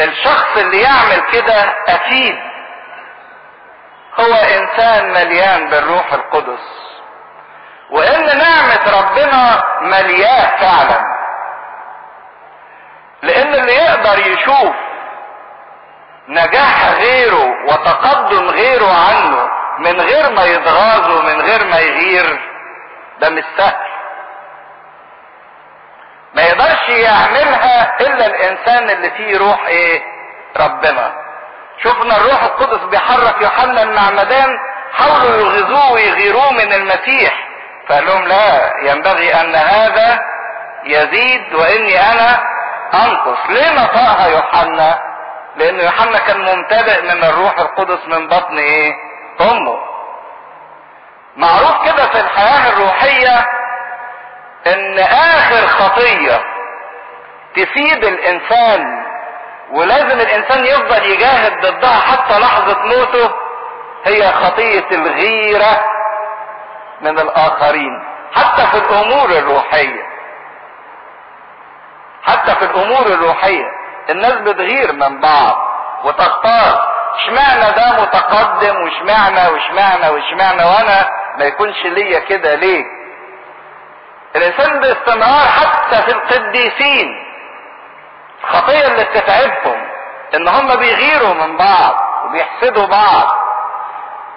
[0.00, 2.49] الشخص اللي يعمل كده أكيد
[4.20, 6.90] هو إنسان مليان بالروح القدس.
[7.90, 11.00] وإن نعمة ربنا ملياة فعلا.
[13.22, 14.74] لأن اللي يقدر يشوف
[16.28, 22.40] نجاح غيره وتقدم غيره عنه من غير ما يتغاظ ومن غير ما يغير
[23.20, 23.90] ده مش سهل.
[26.34, 30.02] ما يقدرش يعملها إلا الإنسان اللي فيه روح إيه؟
[30.56, 31.12] ربنا.
[31.84, 34.48] شفنا الروح القدس بيحرك يوحنا المعمدان
[34.92, 37.34] حاولوا يغيظوه ويغيروه من المسيح.
[37.88, 40.18] فقال لهم لا ينبغي أن هذا
[40.84, 42.38] يزيد وإني أنا
[42.94, 43.38] أنقص.
[43.48, 44.98] ليه نطقها يوحنا؟
[45.56, 48.92] لأن يوحنا كان ممتلئ من الروح القدس من بطن إيه؟
[49.40, 49.78] أمه.
[51.36, 53.46] معروف كده في الحياة الروحية
[54.66, 56.40] إن آخر خطية
[57.56, 58.99] تفيد الإنسان
[59.72, 63.30] ولازم الإنسان يفضل يجاهد ضدها حتى لحظة موته
[64.04, 65.84] هي خطية الغيرة
[67.00, 68.04] من الآخرين
[68.34, 70.02] حتى في الأمور الروحية.
[72.22, 73.64] حتى في الأمور الروحية.
[74.10, 75.56] الناس بتغير من بعض
[76.04, 76.90] وتختار.
[77.16, 82.84] اشمعنى ده متقدم واشمعنى واشمعنى واشمعنى وأنا ما يكونش ليا كده ليه؟
[84.36, 87.29] الإنسان باستمرار حتى في القديسين.
[88.44, 89.88] الخطيه اللي بتتعبهم
[90.34, 93.36] إن هم بيغيروا من بعض وبيحسدوا بعض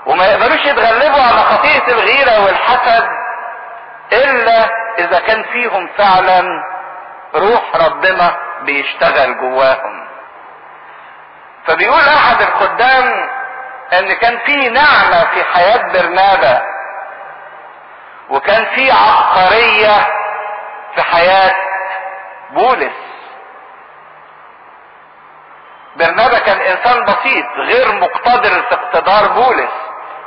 [0.06, 3.08] وما يقدروش يتغلبوا على خطيئة الغيرة والحسد
[4.14, 6.44] إلا إذا كان فيهم فعلا
[7.36, 10.08] روح ربنا بيشتغل جواهم.
[11.68, 13.30] فبيقول أحد الخدام
[13.94, 16.62] إن كان في نعمة في حياة برنابا
[18.30, 20.08] وكان في عبقرية
[20.96, 21.56] في حياة
[22.52, 23.13] بولس.
[25.96, 29.72] برنابا كان انسان بسيط غير مقتدر في اقتدار بولس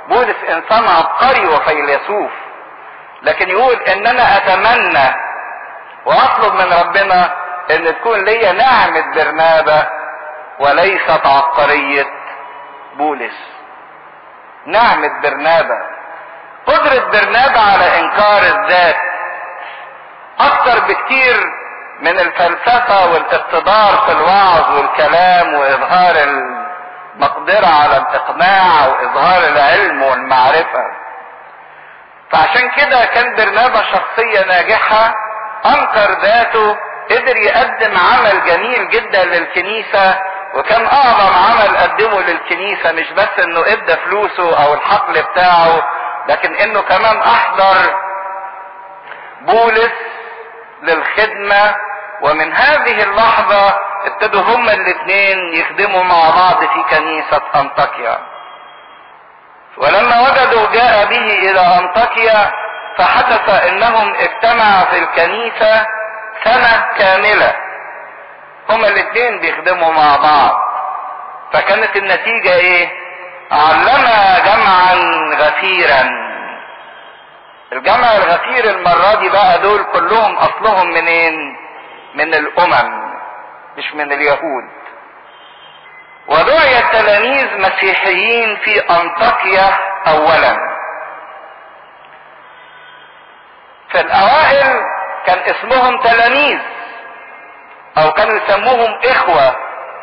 [0.08, 2.30] بولس إنسان عبقري وفيلسوف.
[3.22, 5.14] لكن يقول ان أنا أتمنى
[6.06, 7.30] وأطلب من ربنا
[7.70, 9.88] إن تكون ليا نعمة برنابا
[10.58, 12.06] وليست عبقرية
[12.96, 13.34] بولس
[14.66, 15.96] نعمة برنابا
[16.66, 18.96] قدرة برنابا على إنكار الذات
[20.40, 21.36] أكتر بكتير
[22.00, 30.82] من الفلسفة والإقتدار في الوعظ والكلام وإظهار المقدرة على الإقناع وإظهار العلم والمعرفة.
[32.30, 35.14] فعشان كده كان برنابا شخصية ناجحة
[35.66, 36.76] انكر ذاته
[37.10, 40.18] قدر يقدم عمل جميل جدا للكنيسة
[40.54, 45.82] وكان أعظم عمل قدمه للكنيسة مش بس إنه إدى فلوسه أو الحقل بتاعه
[46.28, 47.76] لكن إنه كمان أحضر
[49.40, 49.92] بولس
[50.82, 51.74] للخدمة
[52.22, 53.74] ومن هذه اللحظة
[54.06, 58.18] ابتدوا هما الاثنين يخدموا مع بعض في كنيسة أنطاكيا.
[59.76, 62.52] ولما وجدوا جاء به إلى أنطاكيا
[62.98, 65.86] فحدث إنهم اجتمعوا في الكنيسة
[66.44, 67.52] سنة كاملة.
[68.70, 70.60] هما الاثنين بيخدموا مع بعض.
[71.52, 72.88] فكانت النتيجة إيه؟
[73.52, 74.06] علم
[74.46, 74.94] جمعا
[75.36, 76.26] غفيرا.
[77.72, 81.56] الجمع الغفير المرة دي بقى دول كلهم أصلهم منين؟
[82.16, 83.12] من الأمم
[83.78, 84.64] مش من اليهود.
[86.28, 90.56] ودعي التلاميذ مسيحيين في أنطاكيا اولا.
[93.88, 94.80] في الأوائل
[95.26, 96.58] كان اسمهم تلاميذ
[97.98, 99.56] أو كانوا يسموهم إخوة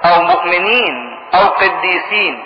[0.06, 2.45] أو مؤمنين أو قديسين.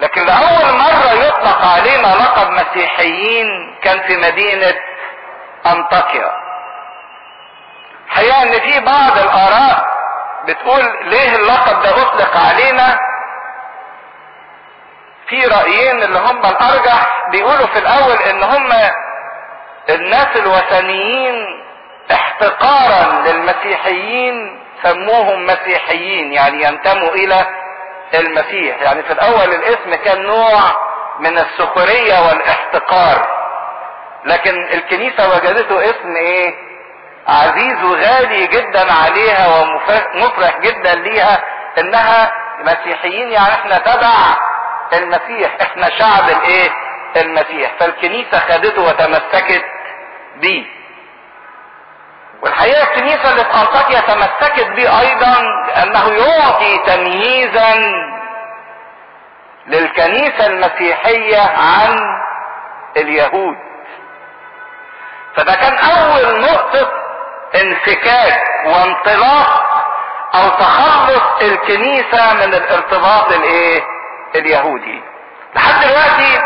[0.00, 4.74] لكن لأول مرة يطلق علينا لقب مسيحيين كان في مدينة
[5.66, 6.43] أنطاكيا.
[8.14, 9.94] حقيقة إن في بعض الآراء
[10.46, 12.98] بتقول ليه اللقب ده أطلق علينا.
[15.28, 18.72] في رأيين اللي هم الأرجح بيقولوا في الأول إن هم
[19.90, 21.64] الناس الوثنيين
[22.12, 27.46] احتقارا للمسيحيين سموهم مسيحيين يعني ينتموا إلى
[28.14, 28.82] المسيح.
[28.82, 30.60] يعني في الأول الاسم كان نوع
[31.20, 33.26] من السخرية والاحتقار.
[34.24, 36.54] لكن الكنيسة وجدته اسم إيه؟
[37.28, 39.46] عزيز وغالي جدا عليها
[40.14, 41.42] ومفرح جدا ليها
[41.78, 44.12] إنها مسيحيين يعني إحنا تبع
[44.92, 46.70] المسيح إحنا شعب الإيه؟
[47.16, 47.70] المسيح.
[47.80, 49.64] فالكنيسة خدته وتمسكت
[50.36, 50.64] بيه.
[52.42, 55.34] والحقيقة الكنيسة اللي في أنطاكيا تمسكت بيه أيضا
[55.66, 57.74] لأنه يعطي تمييزا
[59.66, 61.98] للكنيسة المسيحية عن
[62.96, 63.56] اليهود.
[65.36, 66.92] فده كان أول نقطة
[67.54, 69.64] انفكاك وانطلاق
[70.34, 73.82] أو تخلص الكنيسة من الارتباط الإيه؟
[74.34, 75.02] اليهودي.
[75.56, 76.38] لحد دلوقتي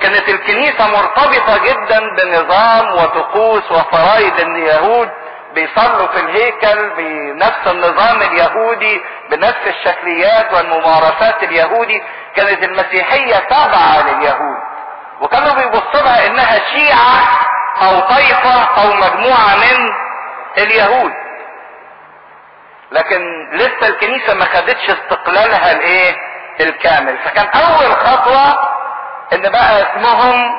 [0.00, 5.08] كانت الكنيسة مرتبطة جدا بنظام وطقوس وفرائض اليهود
[5.54, 12.02] بيصلوا في الهيكل بنفس النظام اليهودي بنفس الشكليات والممارسات اليهودي.
[12.36, 14.58] كانت المسيحية تابعة لليهود.
[15.20, 17.22] وكانوا بيبصوا لها إنها شيعة
[17.82, 20.07] أو طائفة أو مجموعة من
[20.58, 21.12] اليهود.
[22.92, 26.16] لكن لسه الكنيسة ما خدتش استقلالها الايه
[26.60, 27.18] الكامل.
[27.18, 28.68] فكان أول خطوة
[29.32, 30.50] إن بقى اسمهم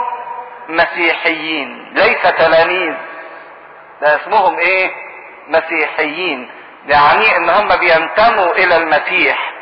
[0.70, 2.94] مسيحيين ليس تلاميذ.
[4.02, 4.92] ده اسمهم إيه؟
[5.48, 6.52] مسيحيين.
[6.86, 9.54] يعني إن هم بينتموا إلى المسيح.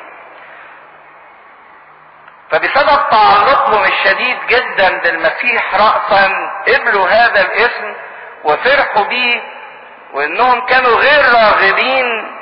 [2.51, 6.32] فبسبب تعلقهم الشديد جدا بالمسيح رأسا
[6.67, 7.93] قبلوا هذا الاسم
[8.43, 9.41] وفرحوا بيه
[10.14, 12.38] وإنهم كانوا غير راغبين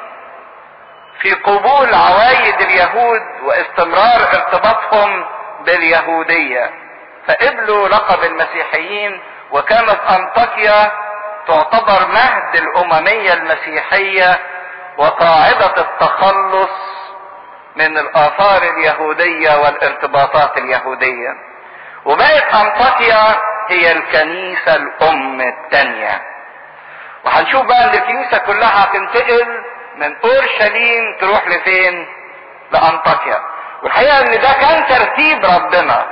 [1.22, 5.26] في قبول عوايد اليهود واستمرار ارتباطهم
[5.66, 6.72] باليهودية.
[7.28, 10.92] فقبلوا لقب المسيحيين وكانت أنطاكيا
[11.48, 14.40] تعتبر مهد الأممية المسيحية
[14.98, 16.70] وقاعدة التخلص
[17.76, 21.30] من الآثار اليهودية والارتباطات اليهودية.
[22.06, 26.22] وبقت أنطاكيا هي الكنيسة الأم الثانية
[27.26, 29.64] وهنشوف بقى إن الكنيسة كلها هتنتقل
[29.98, 32.08] من أورشليم تروح لفين؟
[32.72, 33.42] لأنطاكيا.
[33.84, 36.06] والحقيقة إن ده كان ترتيب ربنا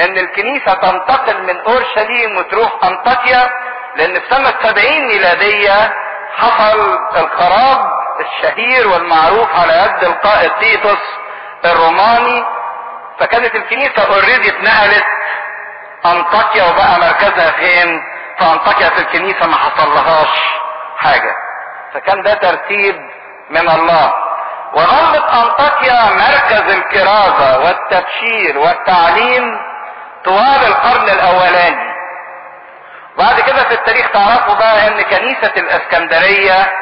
[0.00, 3.50] إن الكنيسة تنتقل من أورشليم وتروح أنطاكيا
[3.96, 5.94] لأن في سنة سبعين ميلادية
[6.36, 7.90] حصل الخراب
[8.20, 10.98] الشهير والمعروف على يد القائد تيتوس
[11.64, 12.44] الروماني.
[13.20, 15.04] فكانت الكنيسة اوريدي اتنقلت
[16.06, 18.02] أنطاكيا وبقى مركزها فين؟
[18.38, 20.38] في انطاكيا في الكنيسة ما حصلهاش
[20.98, 21.34] حاجة.
[21.94, 22.96] فكان ده ترتيب
[23.50, 24.12] من الله.
[24.74, 29.58] وظلت أنطاكيا مركز الكرازة والتبشير والتعليم
[30.24, 31.88] طوال القرن الأولاني.
[33.18, 36.72] بعد كده في التاريخ تعرفوا بقى إن كنيسة الإسكندرية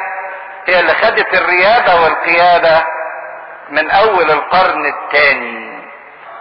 [0.67, 2.85] هي اللي خدت الريادة والقيادة
[3.69, 5.67] من أول القرن الثاني.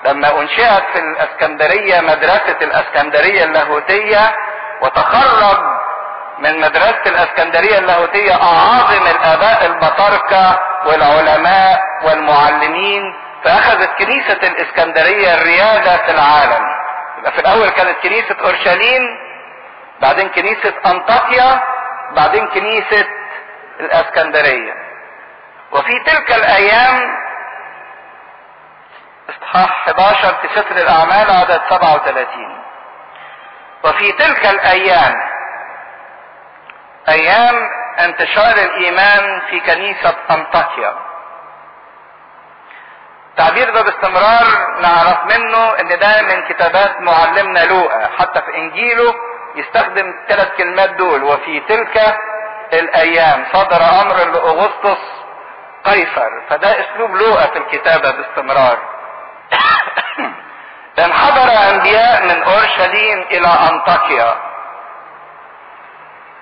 [0.04, 4.36] لما أنشئت في الإسكندرية مدرسة الإسكندرية اللاهوتية
[4.82, 5.58] وتخرج
[6.38, 13.02] من مدرسة الإسكندرية اللاهوتية اعاظم الآباء البطاركة والعلماء والمعلمين
[13.44, 16.64] فأخذت كنيسة الإسكندرية الريادة في العالم.
[17.18, 19.02] يبقى في الأول كانت كنيسة أورشليم
[20.00, 21.60] بعدين كنيسة أنطاكيا
[22.16, 23.06] بعدين كنيسة
[23.80, 24.72] الإسكندرية.
[25.72, 27.16] وفي تلك الأيام
[29.30, 32.55] اصحاح 11 في سفر الأعمال عدد 37
[33.86, 35.14] وفي تلك الأيام
[37.08, 37.54] أيام
[37.98, 40.94] انتشار الإيمان في كنيسة أنطاكيا.
[43.30, 44.44] التعبير ده باستمرار
[44.80, 48.10] نعرف منه إن ده من كتابات معلمنا لوقا.
[48.18, 49.14] حتى في إنجيله
[49.54, 52.16] يستخدم الثلاث كلمات دول وفي تلك
[52.72, 55.02] الأيام صدر أمر لأغسطس
[55.84, 56.30] قيصر.
[56.48, 58.78] فده أسلوب لوقا في الكتابة باستمرار.
[60.98, 64.36] انحدر انبياء من أورشليم إلى أنطاكيا.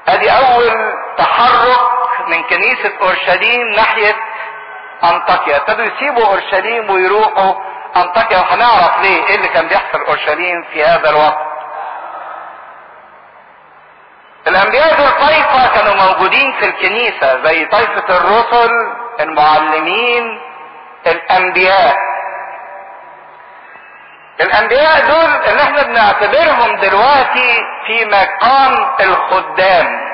[0.09, 1.81] أدي أول تحرك
[2.29, 4.17] من كنيسة أورشليم ناحية
[5.05, 5.57] أنطاكيا.
[5.57, 7.55] ابتدوا يسيبوا أورشليم ويروحوا
[7.97, 8.39] أنطاكيا.
[8.39, 11.39] وهنعرف ليه؟ إيه اللي كان بيحصل أورشليم في هذا الوقت؟
[14.47, 18.71] الأنبياء دول طائفة كانوا موجودين في الكنيسة زي طائفة الرسل
[19.21, 20.41] المعلمين
[21.07, 21.97] الأنبياء.
[24.41, 30.05] الأنبياء دول اللي إحنا بنعتبرهم دلوقتي في مقام الخدام.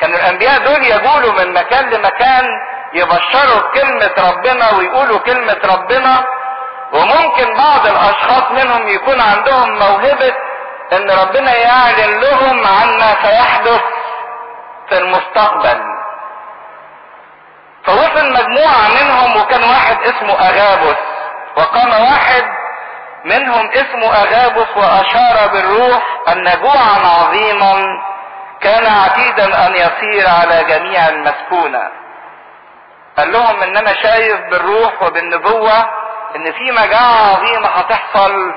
[0.00, 2.44] كان الأنبياء دول يقولوا من مكان لمكان
[2.92, 6.24] يبشروا بكلمة ربنا ويقولوا كلمة ربنا
[6.92, 10.34] وممكن بعض الأشخاص منهم يكون عندهم موهبة
[10.92, 13.80] إن ربنا يعلن لهم عن ما سيحدث
[14.88, 15.80] في المستقبل.
[17.84, 20.96] فوصل مجموعة منهم وكان واحد اسمه اغابس
[21.56, 22.44] وقام واحد
[23.24, 27.82] منهم اسمه اغابس وأشار بالروح أن جوعا عظيما
[28.60, 31.88] كان عتيدا أن يصير على جميع المسكونة
[33.18, 35.78] قال لهم ان أنا شايف بالروح وبالنبوة
[36.36, 38.54] إن في مجاعة عظيمة هتحصل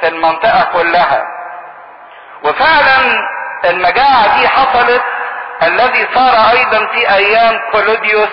[0.00, 1.22] في المنطقة كلها.
[2.44, 3.18] وفعلا
[3.64, 5.02] المجاعة دي حصلت
[5.62, 8.28] الذي صار أيضا في أيام كلوديوس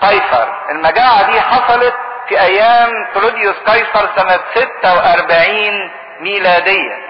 [0.00, 0.48] قيصر.
[0.70, 1.94] المجاعة دي حصلت
[2.28, 7.04] في أيام كلوديوس قيصر سنة 46 ميلادية.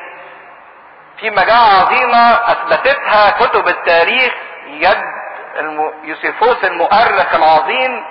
[1.21, 4.33] في مجاعة عظيمة أثبتتها كتب التاريخ
[4.67, 4.99] يد
[5.59, 5.93] الم...
[6.05, 8.05] يوسيفوس المؤرخ العظيم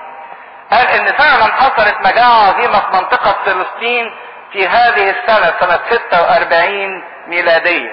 [0.72, 4.14] قال إن فعلا حصلت مجاعة عظيمة في منطقة فلسطين
[4.54, 7.92] في هذه السنة سنة 46 ميلادية.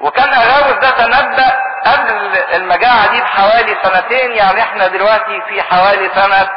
[0.00, 6.48] وكان اغاوز ده تنبأ قبل المجاعة دي بحوالي سنتين يعني إحنا دلوقتي في حوالي سنة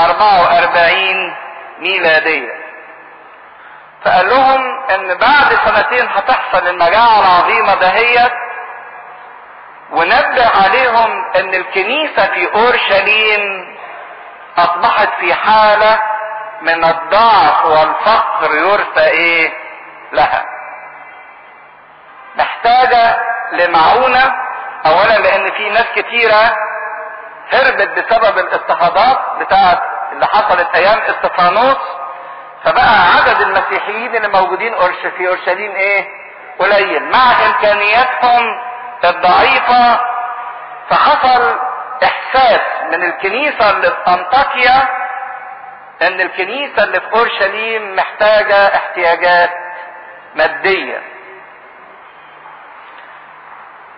[0.00, 1.34] 44
[1.78, 2.52] ميلادية.
[4.04, 8.32] فقال لهم إن بعد سنتين هتحصل المجاعة العظيمة دهيت
[9.90, 13.76] ونبه عليهم إن الكنيسة في أورشليم
[14.58, 15.98] أصبحت في حالة
[16.62, 19.52] من الضعف والفقر يرثى إيه؟
[20.12, 20.44] لها.
[22.36, 23.16] محتاجة
[23.52, 24.34] لمعونة.
[24.86, 26.52] اولا لأن في ناس كتيرة
[27.52, 29.78] هربت بسبب الاضطهادات بتاعت
[30.12, 31.76] اللي حصلت أيام إستفانوس
[32.64, 34.74] فبقى عدد المسيحيين اللي موجودين
[35.16, 36.04] في أورشليم إيه؟
[36.58, 37.04] قليل.
[37.10, 38.60] مع إمكانياتهم
[39.04, 40.00] الضعيفة
[40.90, 41.58] فحصل
[42.04, 42.60] إحساس
[42.92, 44.88] من الكنيسة اللي في أنطاكيا
[46.02, 49.50] إن الكنيسة اللي في أورشليم محتاجة احتياجات
[50.34, 51.02] مادية.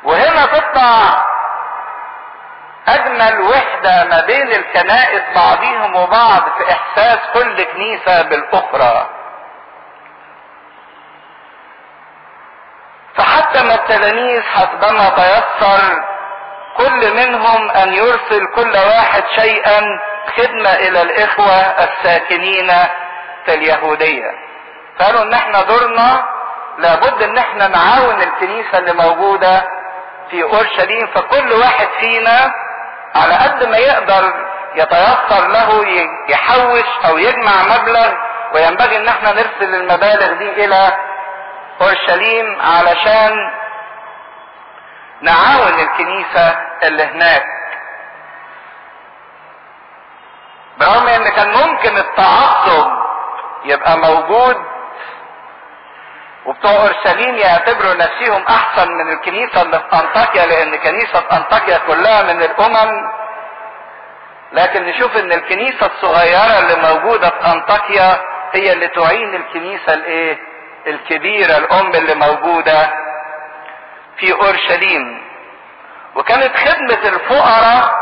[0.05, 1.24] وهنا تطلع
[2.88, 9.08] أجمل وحدة ما بين الكنائس بعضهم وبعض في إحساس كل كنيسة بالأخرى.
[13.14, 16.04] فحتى ما التلاميذ حسبما تيسر
[16.76, 19.80] كل منهم أن يرسل كل واحد شيئا
[20.36, 22.68] خدمة إلى الإخوة الساكنين
[23.46, 24.30] في اليهودية.
[25.00, 26.24] قالوا إن إحنا دورنا
[26.78, 29.62] لابد إن إحنا نعاون الكنيسة اللي موجودة
[30.30, 32.52] في أورشليم فكل واحد فينا
[33.14, 34.34] على قد ما يقدر
[34.74, 35.84] يتيسر له
[36.28, 38.12] يحوش أو يجمع مبلغ
[38.54, 40.96] وينبغي إن إحنا نرسل المبالغ دي إلى
[41.80, 43.50] أورشليم علشان
[45.22, 47.44] نعاون الكنيسة اللي هناك.
[50.80, 52.90] برغم إن كان ممكن التعصب
[53.64, 54.56] يبقى موجود
[56.47, 62.43] وبتوع أورشليم يعتبروا نفسهم أحسن من الكنيسة اللي في أنطاكيا لأن كنيسة أنطاكيا كلها من
[62.43, 63.11] الأمم.
[64.53, 68.16] لكن نشوف إن الكنيسة الصغيرة اللي موجودة في أنطاكيا
[68.53, 70.38] هي اللي تعين الكنيسة الإيه؟
[70.86, 72.91] الكبيرة الأم اللي موجودة
[74.16, 75.22] في أورشليم.
[76.14, 77.95] وكانت خدمة الفقراء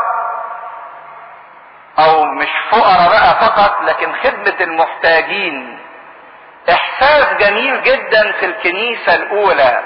[1.99, 5.78] أو مش فقراء بقى فقط لكن خدمة المحتاجين.
[6.69, 9.83] إحساس جميل جدا في الكنيسة الأولى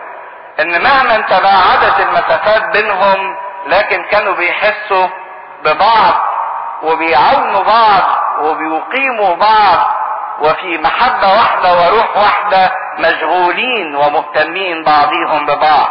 [0.59, 5.07] إن مهما تباعدت المسافات بينهم لكن كانوا بيحسوا
[5.63, 6.13] ببعض
[6.83, 8.03] وبيعاونوا بعض
[8.41, 9.93] وبيقيموا بعض
[10.39, 15.87] وفي محبة واحدة وروح واحدة مشغولين ومهتمين بعضهم ببعض.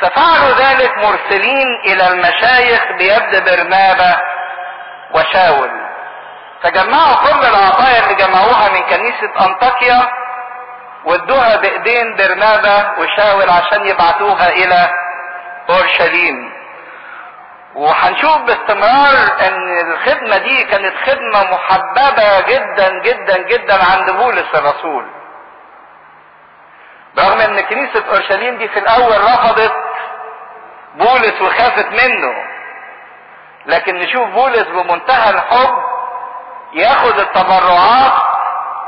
[0.00, 4.16] ففعلوا ذلك مرسلين إلى المشايخ بيد برنابة
[5.14, 5.70] وشاول.
[6.62, 10.08] فجمعوا كل العطايا اللي جمعوها من كنيسة أنطاكيا
[11.04, 14.88] وادوها بإيدين برنابة وشاول عشان يبعتوها إلى
[15.70, 16.52] أورشليم.
[17.74, 25.06] وهنشوف باستمرار إن الخدمة دي كانت خدمة محببة جدا جدا جدا عند بولس الرسول.
[27.16, 29.72] برغم إن كنيسة أورشليم دي في الأول رفضت
[30.94, 32.34] بولس وخافت منه
[33.66, 35.91] لكن نشوف بولس بمنتهى الحب
[36.74, 38.12] ياخد التبرعات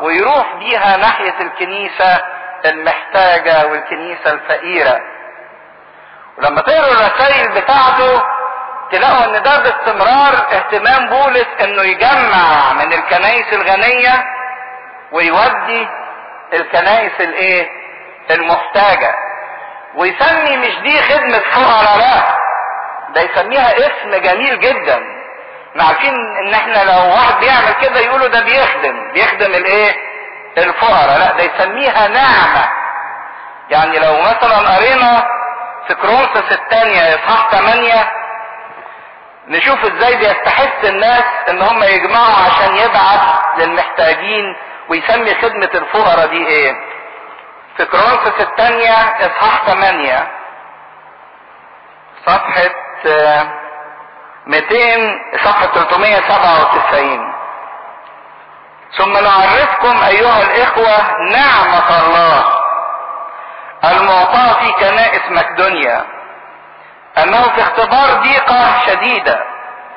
[0.01, 2.21] ويروح بيها ناحية الكنيسة
[2.65, 5.01] المحتاجة والكنيسة الفقيرة.
[6.39, 8.23] ولما تقروا الرسائل بتاعته
[8.93, 14.25] تلاقوا إن ده باستمرار اهتمام بولس إنه يجمع من الكنائس الغنية
[15.13, 15.89] ويودي
[16.53, 17.69] الكنائس الإيه؟
[18.31, 19.15] المحتاجة.
[19.95, 22.37] ويسمي مش دي خدمة فقراء لا.
[23.15, 25.14] ده يسميها اسم جميل جدا.
[25.75, 29.97] إحنا عارفين إن إحنا لو واحد بيعمل كده يقولوا ده بيخدم بيخدم الإيه؟
[30.59, 32.69] الفقراء لا ده يسميها نعمة.
[33.71, 35.27] يعني لو مثلا قرينا
[35.89, 38.11] في كرونسس الثانية إصحاح 8
[39.49, 44.57] نشوف إزاي بيستحث الناس إن هم يجمعوا عشان يبعت للمحتاجين
[44.89, 46.73] ويسمي خدمة الفقراء دي إيه؟
[47.77, 48.93] في كرونسس الثانية
[49.27, 50.27] إصحاح 8
[52.27, 52.71] صفحة
[54.47, 57.35] 200 صفحة 397
[58.97, 62.45] ثم نعرفكم أيها الإخوة نعمة الله.
[63.85, 66.05] المعطاة في كنائس مقدونيا
[67.19, 69.41] أنه في اختبار ضيقة شديدة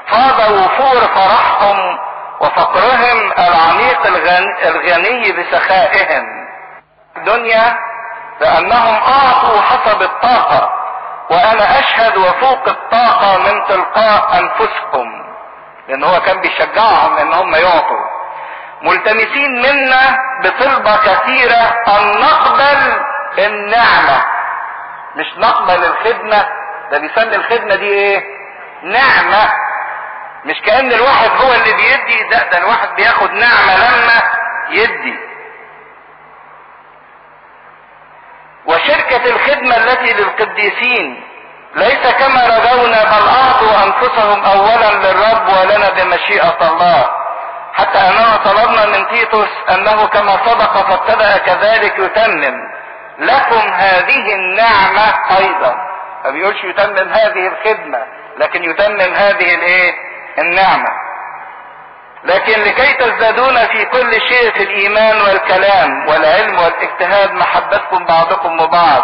[0.07, 1.99] فاض وفور فرحهم
[2.41, 4.07] وفقرهم العميق
[4.65, 6.23] الغني بسخائهم.
[7.25, 7.75] دنيا
[8.41, 10.69] لأنهم أعطوا حسب الطاقة
[11.29, 15.23] وأنا اشهد وفوق الطاقة من تلقاء أنفسكم.
[15.87, 18.07] لأن هو كان بيشجعهم إن هم يعطوا.
[18.81, 23.01] ملتمسين منا بطلبة كثيرة أن نقبل
[23.37, 24.23] النعمة.
[25.15, 26.47] مش نقبل الخدمة.
[26.91, 28.23] ده بيسمي الخدمة دي إيه؟
[28.83, 29.51] نعمة.
[30.45, 32.23] مش كأن الواحد هو اللي بيدي.
[32.31, 34.21] ده ده الواحد بياخد نعمة لما
[34.69, 35.17] يدي.
[38.65, 41.26] وشركة الخدمة التي للقديسين
[41.75, 47.09] ليس كما رجونا بل أعطوا أنفسهم أولا للرب ولنا بمشيئة الله.
[47.73, 52.55] حتى أننا طلبنا من تيتوس أنه كما سبق فابتدأ كذلك يتمم.
[53.19, 55.75] لكم هذه النعمة أيضا.
[56.25, 57.99] ما بيقولش يتمم هذه الخدمة
[58.37, 59.93] لكن يتمم هذه الإيه؟
[60.39, 60.89] النعمة.
[62.23, 69.03] لكن لكي تزدادون في كل شيء في الإيمان والكلام والعلم والاجتهاد محبتكم بعضكم ببعض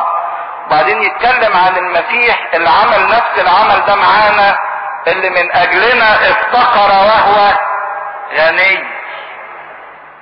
[0.69, 4.57] بعدين يتكلم عن المسيح اللي عمل نفس العمل ده معانا
[5.07, 7.51] اللي من أجلنا افتقر وهو
[8.37, 8.83] غني.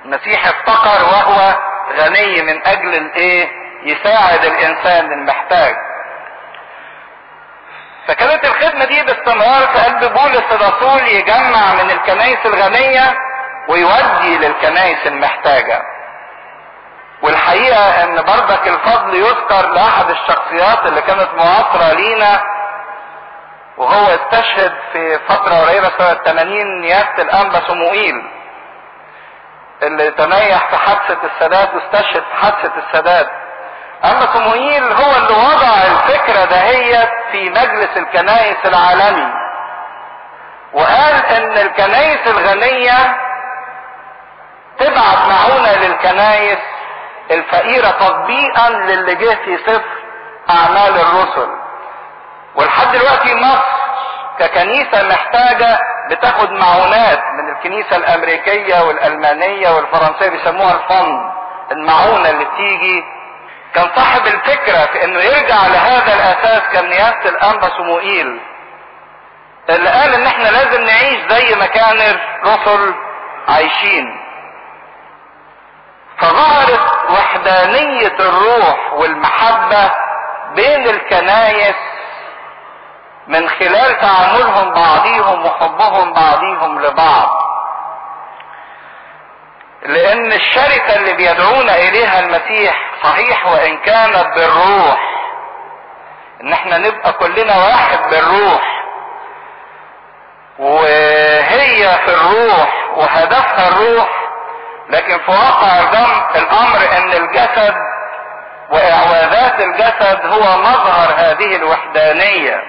[0.04, 1.54] المسيح افتقر وهو
[1.98, 3.48] غني من أجل الإيه؟
[3.84, 5.74] يساعد الإنسان المحتاج.
[8.08, 13.14] فكانت الخدمة دي باستمرار في قلب بولس الرسول يجمع من الكنائس الغنية
[13.68, 15.82] ويودي للكنائس المحتاجة.
[17.22, 22.40] والحقيقة إن برضك الفضل يذكر لأحد الشخصيات اللي كانت معاصرة لينا
[23.76, 28.22] وهو استشهد في فترة قريبة سنة 80 نيافة الانبا صموئيل
[29.82, 33.26] اللي تنيح في حادثة السادات واستشهد في حادثة السادات.
[34.04, 39.32] أما صموئيل هو اللي وضع الفكرة دهيت في مجلس الكنائس العالمي
[40.72, 43.16] وقال إن الكنائس الغنية
[44.78, 46.58] تبعت معونة للكنائس
[47.34, 49.82] الفقيرة تطبيقا للي جه في سفر
[50.50, 51.48] أعمال الرسل.
[52.54, 53.62] ولحد دلوقتي مصر
[54.38, 55.78] ككنيسة محتاجة
[56.10, 61.32] بتاخد معونات من الكنيسة الأمريكية والألمانية والفرنسية بيسموها الفند
[61.72, 63.04] المعونة اللي بتيجي.
[63.74, 68.40] كان صاحب الفكرة في إنه يرجع لهذا الأساس كان نيابة الأنبا صموئيل
[69.70, 72.94] اللي قال إن إحنا لازم نعيش زي ما كان الرسل
[73.48, 74.21] عايشين.
[76.22, 79.90] فظهرت وحدانية الروح والمحبة
[80.54, 81.74] بين الكنايس
[83.26, 87.28] من خلال تعاملهم بعضيهم وحبهم بعضيهم لبعض.
[89.82, 95.12] لأن الشركة اللي بيدعونا إليها المسيح صحيح وإن كانت بالروح
[96.40, 98.62] إن إحنا نبقى كلنا واحد بالروح
[100.58, 104.08] وهي في الروح وهدفها الروح
[104.88, 105.80] لكن في واقع
[106.36, 107.74] الأمر أن الجسد
[108.70, 112.62] وإعوادات الجسد هو مظهر هذه الوحدانية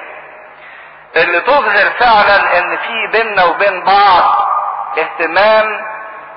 [1.15, 4.23] اللي تظهر فعلا أن في بيننا وبين بعض
[4.97, 5.65] اهتمام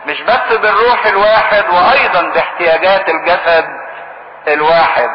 [0.07, 3.65] مش بس بالروح الواحد وأيضا باحتياجات الجسد
[4.49, 5.09] الواحد.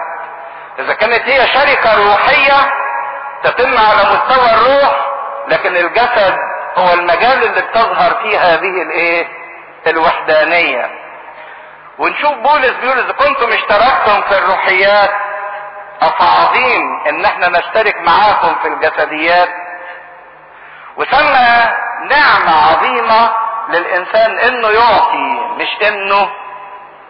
[0.80, 2.72] إذا كانت هي شركة روحية
[3.44, 4.96] تتم على مستوى الروح
[5.48, 6.36] لكن الجسد
[6.78, 9.28] هو المجال اللي بتظهر فيه هذه الإيه؟
[9.88, 10.90] الوحدانية.
[11.98, 15.10] ونشوف بولس بيقول إذا كنتم اشتركتم في الروحيات
[16.02, 19.50] افعظيم إن إحنا نشترك معاكم في الجسديات.
[20.98, 21.70] وسمى
[22.10, 23.32] نعمة عظيمة
[23.70, 26.30] للإنسان إنه يعطي مش إنه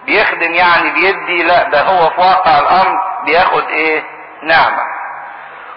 [0.06, 4.04] بيخدم يعني بيدي لا ده هو في واقع الأمر بياخد إيه؟
[4.44, 4.84] نعمة.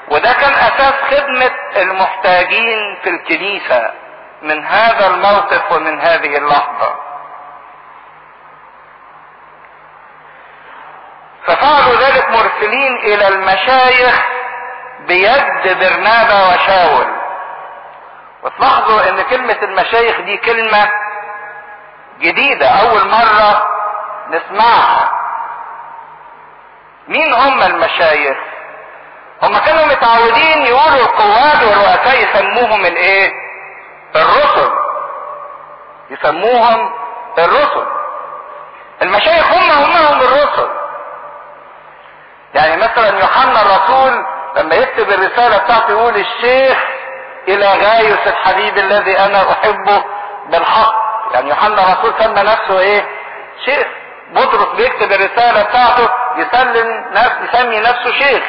[0.08, 3.90] وده كان أساس خدمة المحتاجين في الكنيسة.
[4.44, 6.94] من هذا الموقف ومن هذه اللحظة.
[11.46, 14.22] ففعلوا ذلك مرسلين إلى المشايخ
[15.00, 17.06] بيد برنابا وشاول.
[18.42, 20.90] وتلاحظوا إن كلمة المشايخ دي كلمة
[22.20, 23.68] جديدة أول مرة
[24.30, 25.10] نسمعها.
[27.08, 28.36] مين هم المشايخ؟
[29.42, 33.43] هم كانوا متعودين يقولوا القواد والرؤساء يسموهم الإيه؟
[34.16, 34.70] الرسل.
[36.10, 36.92] يسموهم
[37.38, 37.86] الرسل.
[39.02, 40.68] المشايخ هم هم الرسل.
[42.54, 46.78] يعني مثلا يوحنا الرسول لما يكتب الرسالة بتاعته يقول الشيخ
[47.48, 50.04] إلى غاية الحبيب الذي أنا أحبه
[50.46, 50.94] بالحق.
[51.32, 53.08] يعني يوحنا الرسول سمى نفسه إيه؟
[53.64, 53.86] شيخ.
[54.30, 58.42] بطرس بيكتب الرسالة بتاعته يسلم نفسه يسمي نفسه شيخ.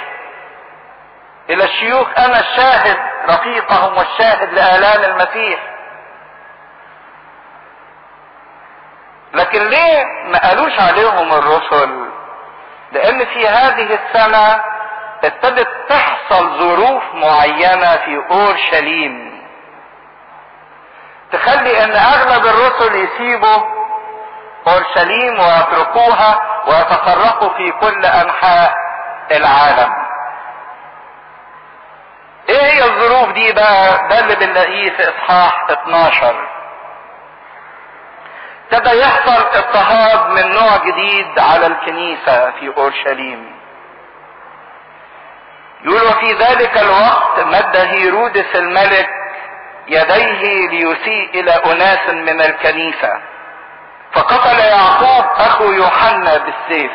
[1.50, 2.98] إلى الشيوخ أنا الشاهد
[3.30, 5.60] رفيقهم والشاهد لآلام المسيح.
[9.34, 12.10] لكن ليه ما قالوش عليهم الرسل؟
[12.92, 14.62] لأن في هذه السنة
[15.24, 19.42] ابتدت تحصل ظروف معينة في أورشليم.
[21.32, 23.58] تخلي إن أغلب الرسل يسيبوا
[24.68, 28.74] أورشليم ويتركوها ويتفرقوا في كل أنحاء
[29.32, 30.05] العالم.
[32.50, 36.48] إيه هي الظروف دي بقى؟ ده اللي بنلاقيه في إصحاح 12
[38.72, 43.56] ابتدى يحصل اضطهاد من نوع جديد على الكنيسة في أورشليم.
[45.86, 49.10] يقول وفي ذلك الوقت مد هيرودس الملك
[49.88, 53.22] يديه ليسيء إلى أناس من الكنيسة.
[54.14, 56.92] فقتل يعقوب أخو يوحنا بالسيف.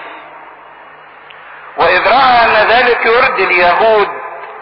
[1.77, 4.09] وإذ رأى أن ذلك يرضي اليهود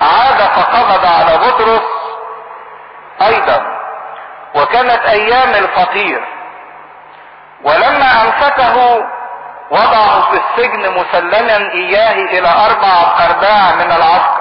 [0.01, 1.83] عاد فقبض على بطرس
[3.23, 3.79] أيضا
[4.55, 6.25] وكانت أيام الفطير
[7.63, 9.05] ولما امسكه
[9.71, 14.41] وضعه في السجن مسلما إياه إلى أربع أرباع من العسكر.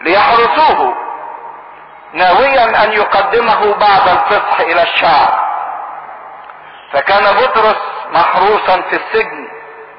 [0.00, 0.94] ليحرسوه
[2.12, 5.28] ناويا أن يقدمه بعد الفصح إلى الشعب.
[6.92, 7.76] فكان بطرس
[8.12, 9.48] محروسا في السجن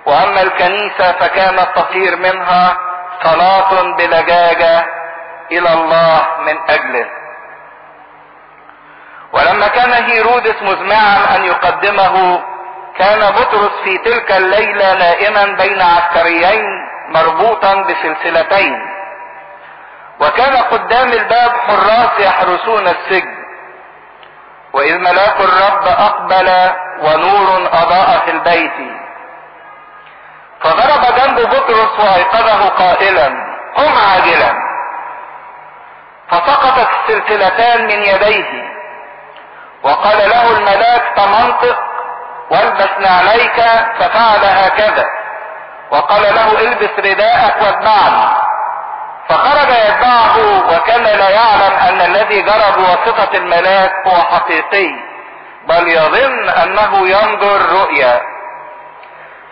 [0.05, 2.77] وأما الكنيسة فكانت تصير منها
[3.24, 4.86] صلاة بلجاجة
[5.51, 7.05] إلى الله من أجله.
[9.34, 12.43] ولما كان هيرودس مزمعا أن يقدمه
[12.97, 16.64] كان بطرس في تلك الليلة نائما بين عسكريين
[17.09, 18.80] مربوطا بسلسلتين.
[20.20, 23.43] وكان قدام الباب حراس يحرسون السجن.
[24.74, 29.03] وإذ ملاك الرب أقبل ونور أضاء في البيت.
[30.64, 33.28] فضرب جنب بطرس وايقظه قائلا
[33.76, 34.53] قم عاجلا.
[36.32, 38.74] فسقطت السلسلتان من يديه.
[39.84, 41.80] وقال له الملاك تمنطق
[42.51, 43.61] والبس نعليك
[43.99, 45.05] ففعل هكذا.
[45.91, 48.28] وقال له البس رداءك واتبعني.
[49.30, 50.38] فخرج يتبعه
[50.74, 54.88] وكان لا يعلم أن الذي جرى بواسطة الملاك هو حقيقي
[55.68, 58.32] بل يظن أنه ينظر رؤيا.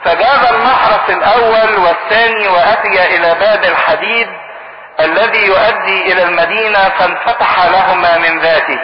[0.03, 4.27] فجاز المحرس الأول والثاني وأتي إلى باب الحديد
[4.99, 8.81] الذي يؤدي إلى المدينة فانفتح لهما من ذاته.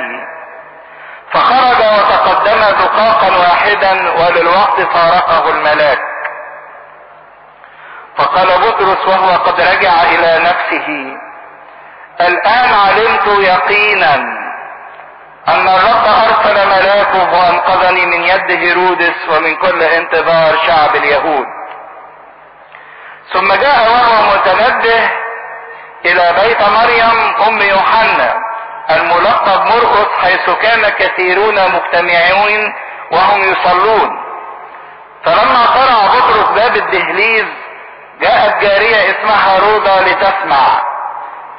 [1.31, 5.99] فخرج وتقدم دقاقا واحدا وللوقت فارقه الملاك.
[8.17, 11.17] فقال بطرس وهو قد رجع إلى نفسه
[12.21, 14.36] الآن علمت يقينا
[15.47, 21.45] أن الرب أرسل ملاكه وأنقذني من يد هيرودس ومن كل انتظار شعب اليهود.
[23.33, 25.09] ثم جاء وهو متنبه
[26.05, 28.33] إلى بيت مريم أم يوحنا
[28.89, 32.73] الملقب مرقس حيث كان كثيرون مجتمعون
[33.11, 34.09] وهم يصلون.
[35.25, 37.45] فلما قرع بطرس باب الدهليز
[38.21, 40.81] جاءت جارية اسمها روضة لتسمع.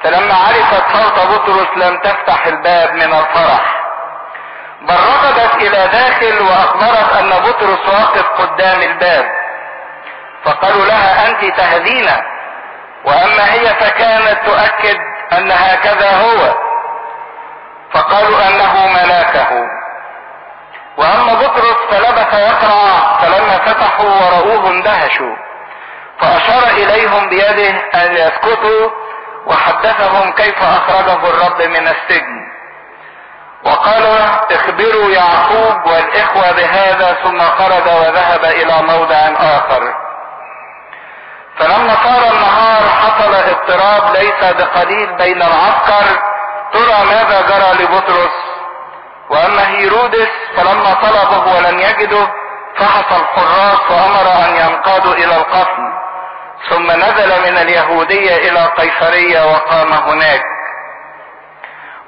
[0.03, 3.78] فلما عرفت صوت بطرس لم تفتح الباب من الفرح.
[4.81, 9.25] بل ركضت إلى داخل وأخبرت أن بطرس واقف قدام الباب.
[10.43, 12.23] فقالوا لها أنت تهدينا
[13.05, 14.97] وأما هي فكانت تؤكد
[15.33, 16.55] أن هكذا هو.
[17.91, 19.67] فقالوا أنه ملاكه.
[20.97, 25.35] وأما بطرس فلبث يقرع فلما فتحوا ورأوه اندهشوا.
[26.19, 28.89] فأشار إليهم بيده أن يسكتوا
[29.45, 32.48] وحدثهم كيف أخرجه الرب من السجن.
[33.63, 34.05] وقال
[34.51, 39.93] اخبروا يعقوب والإخوة بهذا ثم خرج وذهب إلى موضع آخر.
[41.57, 46.19] فلما صار النهار حصل اضطراب ليس بقليل بين العسكر
[46.73, 48.31] ترى ماذا جرى لبطرس؟
[49.29, 52.27] وأما هيرودس فلما طلبه ولم يجده
[52.77, 55.93] فحص الحراس وأمر أن ينقادوا إلى القتل.
[56.69, 60.41] ثم نزل من اليهودية إلى قيصرية وقام هناك.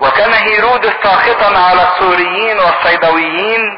[0.02, 3.78] وكان هيرودس ساخطا على السوريين والصيدويين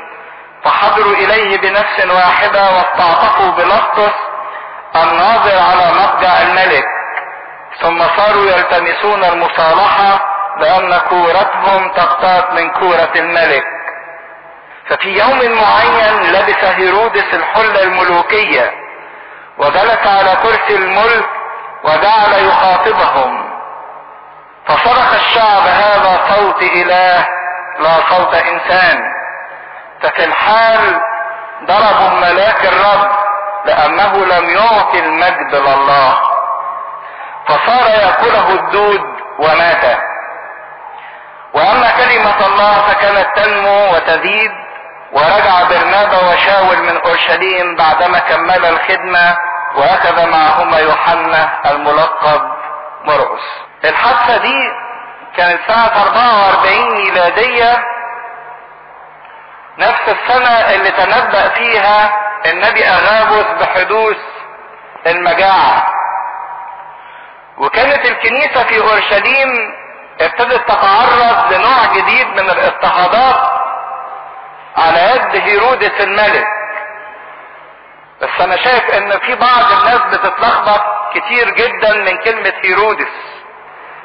[0.64, 4.14] فحضروا إليه بنفس واحدة واستعطفوا بلسطس
[4.96, 6.86] الناظر على مضجع الملك.
[7.82, 10.20] ثم صاروا يلتمسون المصالحة
[10.60, 13.66] بأن كورتهم تقتات من كورة الملك.
[14.90, 18.72] ففي يوم معين لبس هيرودس الحلة الملوكية
[19.58, 21.26] وجلس على كرسي الملك
[21.84, 23.53] وجعل يخاطبهم.
[24.68, 27.28] فصرخ الشعب هذا صوت إله
[27.80, 29.14] لا صوت إنسان.
[30.02, 31.02] ففي الحال
[31.66, 33.12] ضربوا ملاك الرب
[33.66, 36.18] لأنه لم يعطي المجد لله.
[37.48, 39.02] فصار يأكله الدود
[39.40, 40.00] ومات.
[41.54, 44.52] وأما كلمة الله فكانت تنمو وتزيد
[45.12, 49.38] ورجع برنابا وشاول من أورشليم بعدما كمل الخدمة
[49.76, 52.42] وأخذ معهما يوحنا الملقب
[53.06, 54.72] مرقس الحادثة دي
[55.38, 57.84] كانت سنة 44 ميلادية.
[59.78, 64.18] نفس السنة اللي تنبأ فيها النبي أغابوس بحدوث
[65.08, 65.88] المجاعة.
[67.58, 69.50] وكانت الكنيسة في أورشليم
[70.22, 73.50] ابتدت تتعرض لنوع جديد من الاضطهادات
[74.78, 76.48] على يد هيرودس الملك.
[78.22, 80.82] بس أنا شايف إن في بعض الناس بتتلخبط
[81.14, 83.08] كتير جدا من كلمة هيرودس.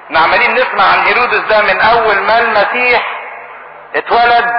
[0.09, 3.03] إحنا عمالين نسمع عن هيرودس ده من أول ما المسيح
[3.95, 4.55] اتولد.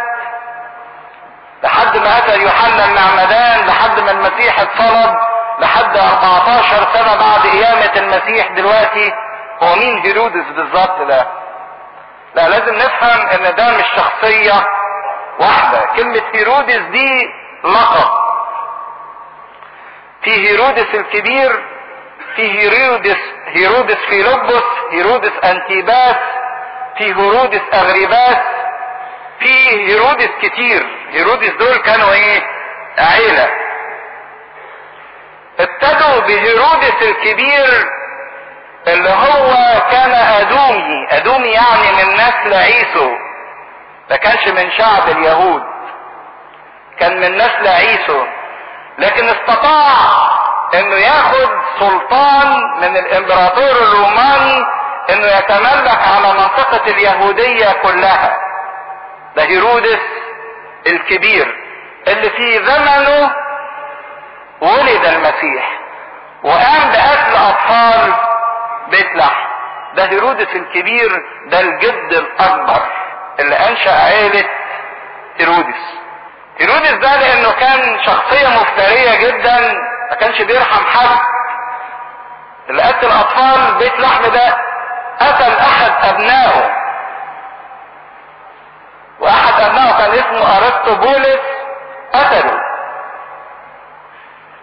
[1.63, 5.15] لحد ما أتى يوحنا المعمدان لحد ما المسيح اتصلب
[5.59, 9.11] لحد 14 سنة بعد قيامة المسيح دلوقتي.
[9.63, 11.27] هو مين هيرودس بالظبط ده؟
[12.35, 14.53] لا لازم نفهم إن ده مش شخصية
[15.39, 15.85] واحدة.
[15.95, 17.29] كلمة هيرودس دي
[17.63, 18.09] لقب.
[20.23, 21.63] في هيرودس الكبير
[22.35, 23.17] في هيرودس
[23.53, 26.15] هيرودس فيلبس هيرودس انتيباس
[26.97, 28.37] في هيرودس اغريباس
[29.39, 30.85] في هيرودس كتير.
[31.11, 32.41] هيرودس دول كانوا إيه؟
[32.97, 33.49] عيلة.
[35.59, 37.87] ابتدوا بهيرودس الكبير
[38.87, 39.53] اللي هو
[39.91, 41.07] كان أدومي.
[41.09, 43.11] أدومي يعني من نسل عيسو
[44.09, 45.63] ما كانش من شعب اليهود.
[46.99, 48.25] كان من نسل عيسو
[48.99, 49.95] لكن استطاع
[50.75, 51.49] إنه ياخد
[51.79, 54.65] سلطان من الإمبراطور الروماني
[55.09, 58.37] إنه يتملك على منطقة اليهودية كلها.
[59.35, 59.99] ده هيرودس
[60.87, 61.55] الكبير
[62.07, 63.31] اللي في زمنه
[64.61, 65.79] ولد المسيح
[66.43, 68.13] وقام بقتل أطفال
[68.89, 69.45] بيت لحم
[69.95, 72.81] ده هيرودس الكبير ده الجد الأكبر
[73.39, 74.43] اللي أنشأ عيلة
[75.39, 75.81] هيرودس.
[76.59, 79.73] هيرودس ده لأنه كان شخصية مفترية جدا
[80.09, 81.19] ما كانش بيرحم حد.
[82.69, 84.55] اللي قتل اطفال بيت لحم ده
[85.19, 86.75] قتل أحد أبنائه.
[89.19, 91.39] وأحد أبنائه كان اسمه ارسطوبولس
[92.13, 92.59] قتله.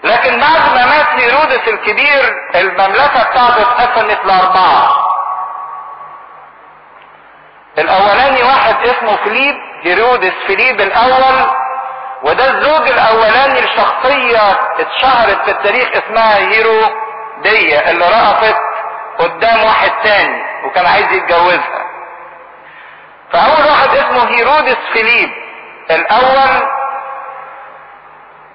[0.05, 4.97] لكن بعد ما مات هيرودس الكبير المملكة بتاعته اتقسمت لأربعة.
[7.79, 11.51] الأولاني واحد اسمه فيليب هيرودس فيليب الأول
[12.23, 14.51] وده الزوج الأولاني لشخصية
[14.81, 18.57] اتشهرت في التاريخ اسمها هيرودية اللي رقصت
[19.19, 21.87] قدام واحد تاني وكان عايز يتجوزها.
[23.33, 25.31] فأول واحد اسمه هيرودس فيليب
[25.91, 26.69] الأول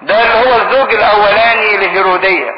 [0.02, 2.50] ده اللي هو الزوج الأولاني لهيرودية.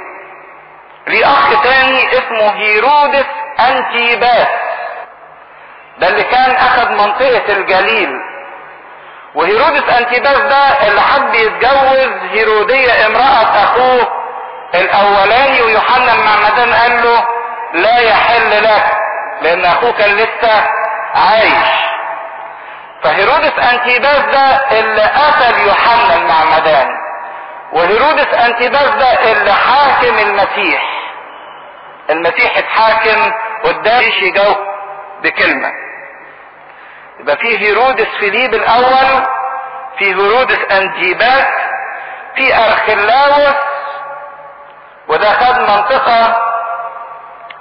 [1.07, 3.27] ليه أخ تاني اسمه هيرودس
[3.61, 4.49] أنتيباس.
[5.99, 8.11] ده اللي كان أخذ منطقة الجليل.
[9.35, 14.09] وهيرودس انتيباس ده اللي حب يتجوز هيرودية امرأة أخوه
[14.75, 17.25] الأولاني ويوحنا المعمدان قال له
[17.75, 18.85] لا يحل لك
[19.43, 20.65] لأن أخوه كان لسه
[21.15, 21.69] عايش.
[23.03, 26.89] فهيرودس انتيباس ده اللي قتل يوحنا المعمدان
[27.73, 30.83] وهيرودس انتيباس ده اللي حاكم المسيح.
[32.11, 33.33] المسيح اتحاكم
[33.65, 34.57] قدام يجاوب
[35.23, 35.71] بكلمة.
[37.25, 39.23] يبقى في هيرودس فيليب الأول
[39.99, 41.47] في هيرودس انتيباس
[42.37, 43.55] في ارخلاوس
[45.09, 46.41] وده خد منطقة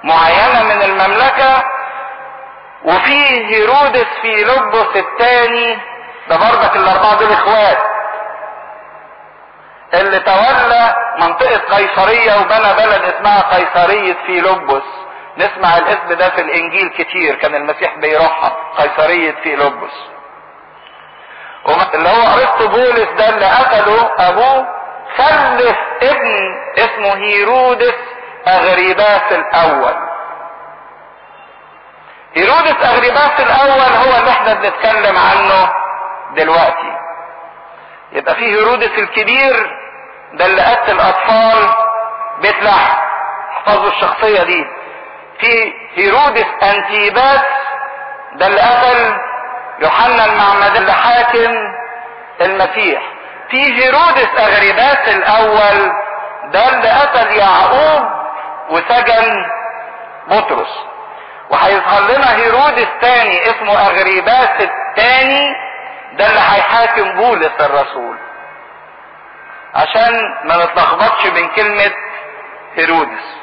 [0.03, 1.63] معينة من المملكة
[2.85, 5.77] وفي هيرودس فيلبس الثاني
[6.29, 7.77] ده برضك الأربعة دول إخوات
[9.93, 14.83] اللي تولى منطقة قيصرية وبنى بلد اسمها قيصرية فيلبس.
[15.37, 19.93] نسمع الاسم ده في الإنجيل كتير كان المسيح بيروحها قيصرية فيلبس.
[21.95, 24.67] اللي هو أرسطو بولس ده اللي قتله أبوه
[25.17, 27.93] خلف ابن اسمه هيرودس
[28.47, 29.93] أغريباس الأول.
[32.35, 35.69] هيرودس أغريباس الأول هو اللي إحنا بنتكلم عنه
[36.35, 36.97] دلوقتي.
[38.11, 39.77] يبقى في هيرودس الكبير
[40.33, 41.69] ده اللي قتل أطفال
[42.41, 42.97] بيت لحم.
[43.51, 44.65] احفظوا الشخصية دي.
[45.43, 47.41] في هيرودس أنتيباس
[48.33, 49.17] ده اللي قتل
[49.79, 51.53] يوحنا المعمدان اللي حاكم
[52.41, 53.01] المسيح.
[53.49, 55.91] في هيرودس أغريباس الأول
[56.51, 58.03] ده اللي قتل يعقوب
[58.69, 59.45] وسجن
[60.27, 60.85] بطرس.
[61.49, 65.55] وهيظهر لنا هيرودس تاني اسمه أغريباس التاني
[66.13, 68.17] ده اللي هيحاكم بولس الرسول.
[69.75, 71.91] عشان ما نتلخبطش بين كلمة
[72.75, 73.42] هيرودس.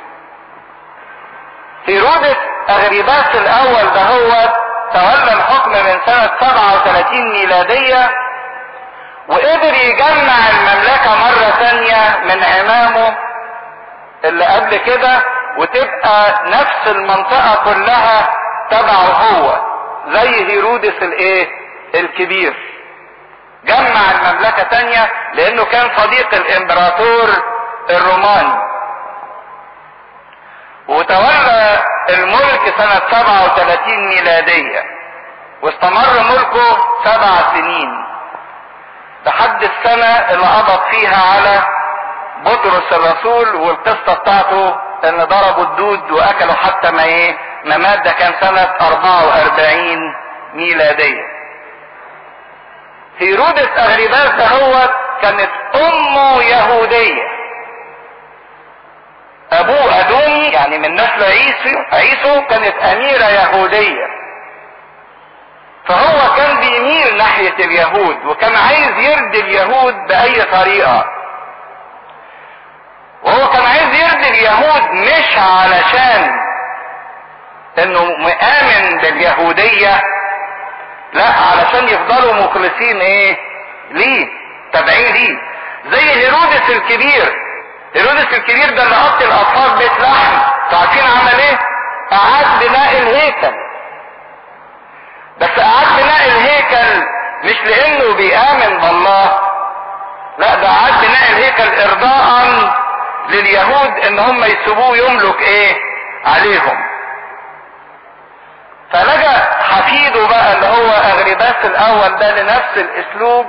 [1.87, 2.37] هيرودس
[2.71, 4.53] أغريباس الأول ده هو
[4.95, 8.11] تولى الحكم من سنة 37 ميلادية
[9.29, 13.17] وقدر يجمع المملكة مرة ثانية من عمامه
[14.25, 15.23] اللي قبل كده
[15.59, 18.29] وتبقى نفس المنطقة كلها
[18.71, 19.61] تبعه هو
[20.13, 21.49] زي هيرودس الإيه؟
[21.95, 22.55] الكبير.
[23.65, 27.29] جمع المملكة تانية لأنه كان صديق الإمبراطور
[27.91, 28.70] الروماني.
[30.91, 34.85] وتولى الملك سنة 37 ميلادية
[35.63, 38.05] واستمر ملكه سبع سنين
[39.27, 41.63] لحد السنة اللي قبض فيها على
[42.45, 48.33] بطرس الرسول والقصة بتاعته إن ضربوا الدود وأكلوا حتى ما إيه ما مات ده كان
[48.41, 50.15] سنة 44
[50.55, 51.23] ميلادية.
[53.19, 54.89] هيرودس أغريباس ده هو
[55.23, 57.30] كانت أمه يهودية.
[59.53, 64.07] ابوه ادوني يعني من نسل عيسو عيسو كانت أميرة يهودية.
[65.89, 71.05] فهو كان بيميل ناحية اليهود وكان عايز يرضي اليهود بأي طريقة.
[73.23, 76.31] وهو كان عايز يرضي اليهود مش علشان
[77.79, 80.03] إنه مآمن باليهودية
[81.13, 83.37] لا علشان يفضلوا مخلصين إيه؟
[83.91, 84.27] ليه؟
[84.73, 85.39] تابعين ليه؟
[85.91, 87.50] زي هيرودس الكبير.
[87.95, 90.39] هيرودس الكبير ده اللي قط الأطفال بيت لحم
[90.73, 91.59] عارفين عمل إيه؟
[92.13, 93.53] أعاد بناء الهيكل.
[95.41, 97.07] بس أعاد بناء الهيكل
[97.45, 99.41] مش لأنه بيآمن بالله.
[100.39, 102.71] لا ده أعاد بناء الهيكل ارضاء
[103.29, 105.77] لليهود إن هم يسيبوه يملك إيه؟
[106.27, 106.79] عليهم.
[108.93, 113.47] فلجأ حفيده بقى اللي هو اغرباس الأول ده لنفس الأسلوب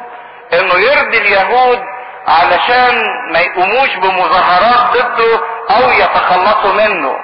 [0.54, 1.80] إنه يرضي اليهود
[2.28, 7.16] علشان ما يقوموش بمظاهرات ضده أو يتخلصوا منه.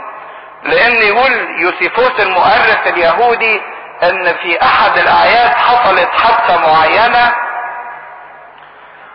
[0.64, 1.32] لأن يقول
[1.62, 3.62] يوسيفوس المؤرخ اليهودي
[4.04, 7.34] إن في أحد الاعياد حصلت حادثة معينة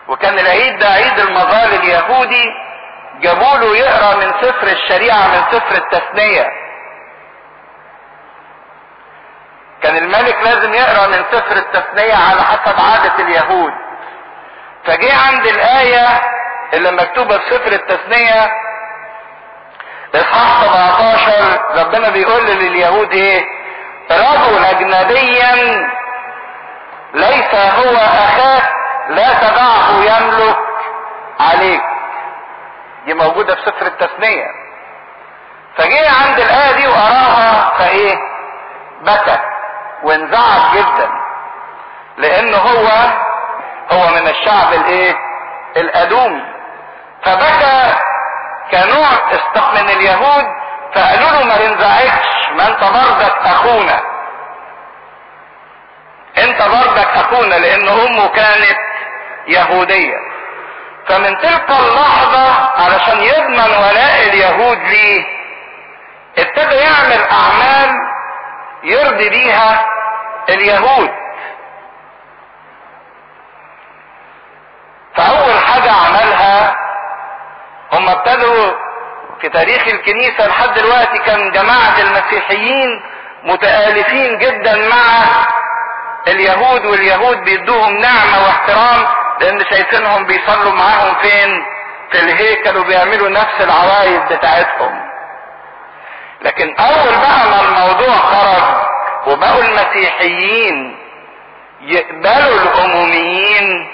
[0.07, 2.43] وكان العيد ده عيد المظال اليهودي
[3.21, 6.47] جابوا له يقرأ من سفر الشريعة من سفر التثنية.
[9.83, 13.71] كان الملك لازم يقرأ من سفر التثنية على حسب عادة اليهود.
[14.85, 16.07] فجه عند الآية
[16.73, 18.51] اللي مكتوبة في سفر التثنية
[20.15, 23.45] إصحاح 17 ربنا بيقول لليهود إيه؟
[24.11, 25.55] رجل اجنبيا
[27.13, 28.73] ليس هو أخاك
[29.09, 30.57] لا تدعه يملك
[31.39, 31.81] عليك.
[33.05, 34.45] دي موجودة في سفر التثنية.
[35.77, 38.15] فجه عند الآية دي وقراها فإيه؟
[39.01, 39.37] بكى
[40.03, 41.09] وانزعج جدا
[42.17, 42.87] لأن هو
[43.91, 45.15] هو من الشعب الايه؟
[45.77, 46.43] الادومي
[47.23, 47.93] فبكى
[48.71, 50.45] كنوع استق من اليهود
[50.95, 53.99] فقالوا له ما تنزعجش ما انت برضك أخونا.
[56.37, 58.77] انت برضك أخونا لأن أمه كانت
[59.47, 60.17] يهودية.
[61.07, 65.23] فمن تلك اللحظة علشان يضمن ولاء اليهود ليه
[66.37, 67.95] ابتدى يعمل أعمال
[68.83, 69.85] يرضي بيها
[70.49, 71.09] اليهود.
[75.15, 76.75] فأول حاجة عملها
[77.93, 78.71] هم ابتدوا
[79.41, 83.03] في تاريخ الكنيسة لحد دلوقتي كان جماعة المسيحيين
[83.43, 85.23] متآلفين جدا مع
[86.27, 89.05] اليهود واليهود بيدوهم نعمة واحترام
[89.41, 91.63] لأن شايفينهم بيصلوا معاهم فين؟
[92.11, 95.01] في الهيكل وبيعملوا نفس العوايد بتاعتهم.
[96.41, 98.63] لكن أول بقى ما الموضوع خرج
[99.27, 100.97] وبقوا المسيحيين
[101.81, 103.89] يقبلوا الامميين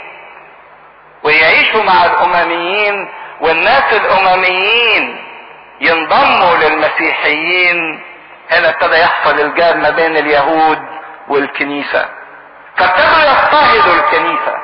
[1.23, 3.09] ويعيشوا مع الأمميين
[3.41, 5.25] والناس الأمميين
[5.81, 8.03] ينضموا للمسيحيين.
[8.51, 10.79] هنا ابتدى يحصل الجاب ما بين اليهود
[11.27, 12.09] والكنيسة.
[12.77, 14.55] فابتدوا يضطهدوا الكنيسة.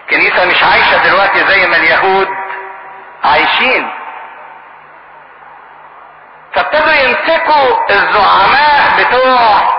[0.00, 2.28] الكنيسة مش عايشة دلوقتي زي ما اليهود
[3.24, 3.90] عايشين.
[6.54, 9.74] فابتدوا يمسكوا الزعماء بتوع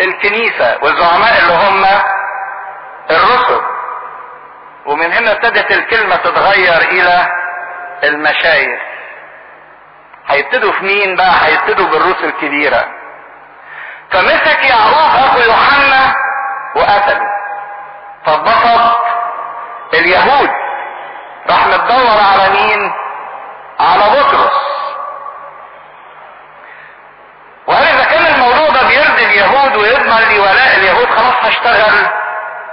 [0.00, 1.86] الكنيسة والزعماء اللي هم
[3.10, 3.60] الرسل.
[4.86, 7.26] ومن هنا ابتدت الكلمة تتغير إلى
[8.04, 8.80] المشايخ.
[10.26, 12.84] هيبتدوا في مين بقى؟ هيبتدوا بالروس الكبيرة.
[14.10, 16.14] فمسك يعقوب اخو يوحنا
[16.76, 17.26] وقتله.
[18.26, 18.98] فاتبسط
[19.94, 20.50] اليهود.
[21.50, 22.92] راح متدور على مين؟
[23.80, 24.58] على بطرس.
[27.66, 32.06] وقال إذا كان الموضوع ده بيرضي اليهود ويضمن لي ولاء اليهود خلاص هشتغل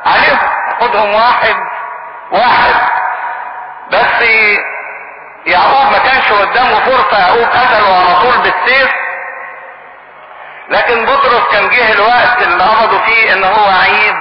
[0.05, 0.39] عليهم.
[0.79, 1.55] خدهم واحد
[2.31, 2.75] واحد.
[3.91, 4.27] بس
[5.45, 8.91] يعقوب ما كانش قدامه فرصة يعقوب قتله على طول بالسيف.
[10.69, 14.15] لكن بطرس كان جه الوقت اللي قبضوا فيه إن هو عيد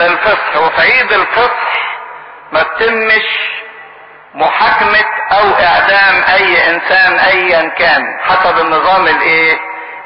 [0.00, 0.56] الفصح.
[0.56, 1.80] وفي عيد الفصح
[2.52, 3.50] ما تتمش
[4.34, 9.58] محاكمة أو إعدام أي إنسان ايا كان حسب النظام الإيه؟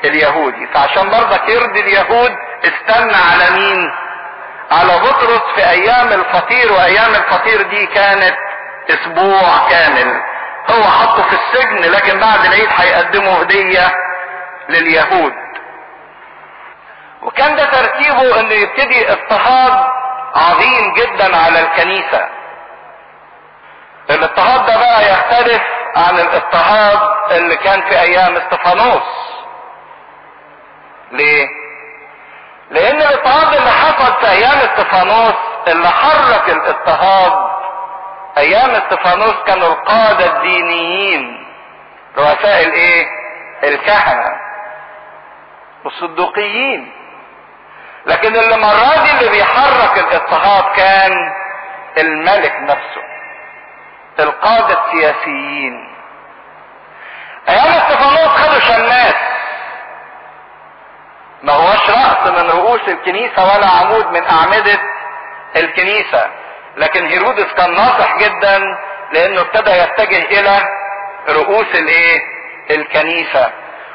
[0.05, 0.67] اليهودي.
[0.67, 2.33] فعشان برضك يرضي اليهود
[2.65, 3.91] استنى على مين؟
[4.71, 8.37] على بطرس في أيام الفطير وأيام الفطير دي كانت
[8.91, 10.23] أسبوع كامل.
[10.71, 13.93] هو حطه في السجن لكن بعد العيد هيقدموا هدية
[14.69, 15.33] لليهود.
[17.23, 19.89] وكان ده ترتيبه إنه يبتدي اضطهاد
[20.35, 22.29] عظيم جدا على الكنيسة.
[24.11, 25.63] الاضطهاد ده بقى يختلف
[25.97, 26.99] عن الاضطهاد
[27.33, 29.03] اللي كان في أيام استفانوس.
[31.13, 31.47] ليه؟
[32.71, 35.35] لأن الاضطهاد اللي حصل في أيام إستفانوس
[35.69, 37.33] اللي حرك الاضطهاد
[38.39, 41.47] أيام إستفانوس كانوا القادة الدينيين
[42.19, 43.07] رؤساء الإيه؟
[43.65, 44.31] الكهنة
[45.85, 46.93] والصدوقيين
[48.07, 51.13] لكن اللي مرة دي اللي بيحرك الاضطهاد كان
[51.99, 53.03] الملك نفسه
[54.21, 55.95] القادة السياسيين.
[57.49, 59.15] أيام إستفانوس خدوا شماس.
[61.45, 64.79] ما هوش رأس من رؤوس الكنيسة ولا عمود من أعمدة
[65.57, 66.27] الكنيسة.
[66.77, 68.61] لكن هيرودس كان ناصح جدا
[69.13, 70.63] لأنه ابتدى يتجه إلى
[71.29, 72.21] رؤوس الإيه؟
[72.71, 73.51] الكنيسة.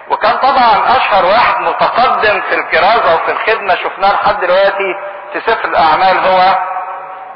[0.09, 4.95] وكان طبعا أشهر واحد متقدم في الكرازة وفي الخدمة شفناه لحد دلوقتي
[5.33, 6.55] في سفر الأعمال هو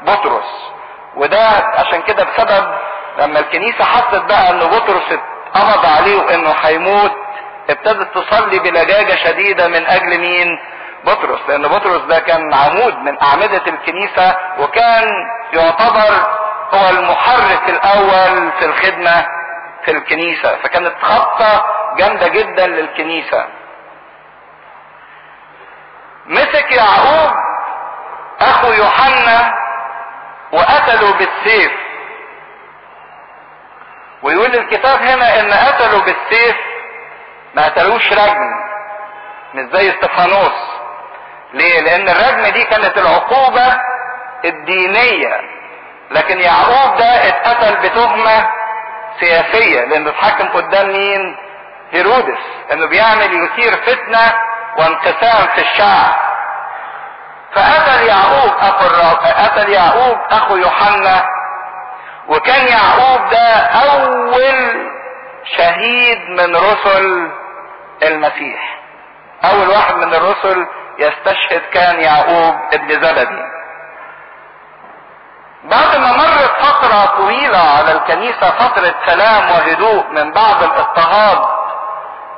[0.02, 0.72] بطرس.
[1.16, 2.74] وده عشان كده بسبب
[3.18, 7.12] لما الكنيسة حست بقى إن بطرس اتقبض عليه وإنه هيموت
[7.70, 10.48] ابتدت تصلي بلجاجة شديدة من أجل مين؟
[11.04, 11.40] بطرس.
[11.48, 15.04] لأن بطرس ده كان عمود من أعمدة الكنيسة وكان
[15.52, 16.12] يعتبر
[16.74, 19.26] هو المحرك الأول في الخدمة
[19.84, 20.56] في الكنيسة.
[20.56, 21.64] فكانت خطة
[21.96, 23.46] جامدة جدا للكنيسة.
[26.26, 27.30] مسك يعقوب
[28.40, 29.54] أخو يوحنا
[30.52, 31.72] وقتلوا بالسيف.
[34.22, 36.56] ويقول الكتاب هنا إن قتلوا بالسيف
[37.54, 38.50] ما قتلوش رجم
[39.54, 40.74] مش زي استفانوس.
[41.52, 43.80] ليه؟ لأن الرجم دي كانت العقوبة
[44.44, 45.40] الدينية.
[46.10, 48.48] لكن يعقوب ده اتقتل بتهمة
[49.20, 51.36] سياسية لأنه اتحكم قدام مين؟
[51.92, 52.38] هيرودس
[52.72, 54.32] إنه بيعمل يثير فتنة
[54.78, 56.14] وانقسام في الشعب.
[57.54, 58.88] فقتل يعقوب أخو
[59.44, 61.26] قتل يعقوب أخو يوحنا.
[62.28, 64.90] وكان يعقوب ده أول
[65.56, 67.30] شهيد من رسل
[68.02, 68.78] المسيح.
[69.44, 70.66] أول واحد من الرسل
[70.98, 73.42] يستشهد كان يعقوب ابن زبدي
[75.64, 81.38] بعد ما مرت فترة طويلة على الكنيسة فترة سلام وهدوء من بعد الاضطهاد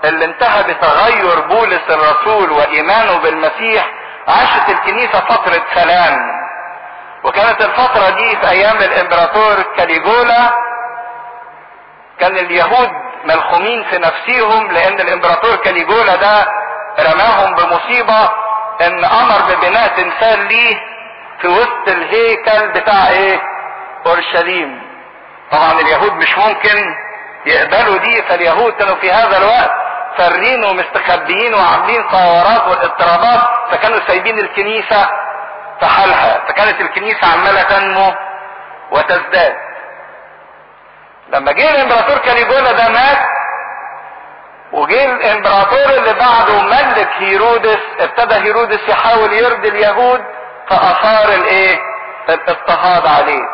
[0.04, 3.86] اللي انتهى بتغير بولس الرسول وإيمانه بالمسيح
[4.28, 6.36] عاشت الكنيسة فترة سلام.
[7.24, 10.50] وكانت الفترة دي في أيام الإمبراطور كاليجولا
[12.20, 12.90] كان اليهود
[13.27, 16.47] ملخومين في نفسيهم لأن الإمبراطور كاليجولا ده
[17.01, 18.31] رماهم بمصيبة
[18.81, 20.77] إن أمر ببناء تمثال ليه
[21.41, 23.41] في وسط الهيكل بتاع إيه؟
[24.07, 24.83] أورشليم.
[25.53, 26.85] طبعا اليهود مش ممكن
[27.47, 29.70] يقبلوا دي فاليهود كانوا في هذا الوقت
[30.18, 35.09] فارين ومستخبيين وعاملين ثورات واضطرابات فكانوا سايبين الكنيسة
[35.81, 38.12] في حالها فكانت الكنيسة عمالة تنمو
[38.91, 39.55] وتزداد.
[41.29, 43.18] لما جه الامبراطور كاليجولا ده مات
[44.73, 50.24] وجه الامبراطور اللي بعده ملك هيرودس ابتدى هيرودس يحاول يرضي اليهود
[50.69, 51.78] فأثار الإيه؟
[52.28, 53.48] الاضطهاد عليه.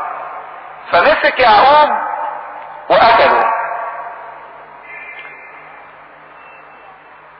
[0.93, 1.91] فمسك يعقوب
[2.89, 3.53] وقتله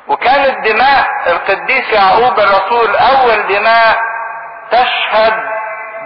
[0.09, 3.97] وكانت دماء القديس يعقوب الرسول أول دماء
[4.71, 5.33] تشهد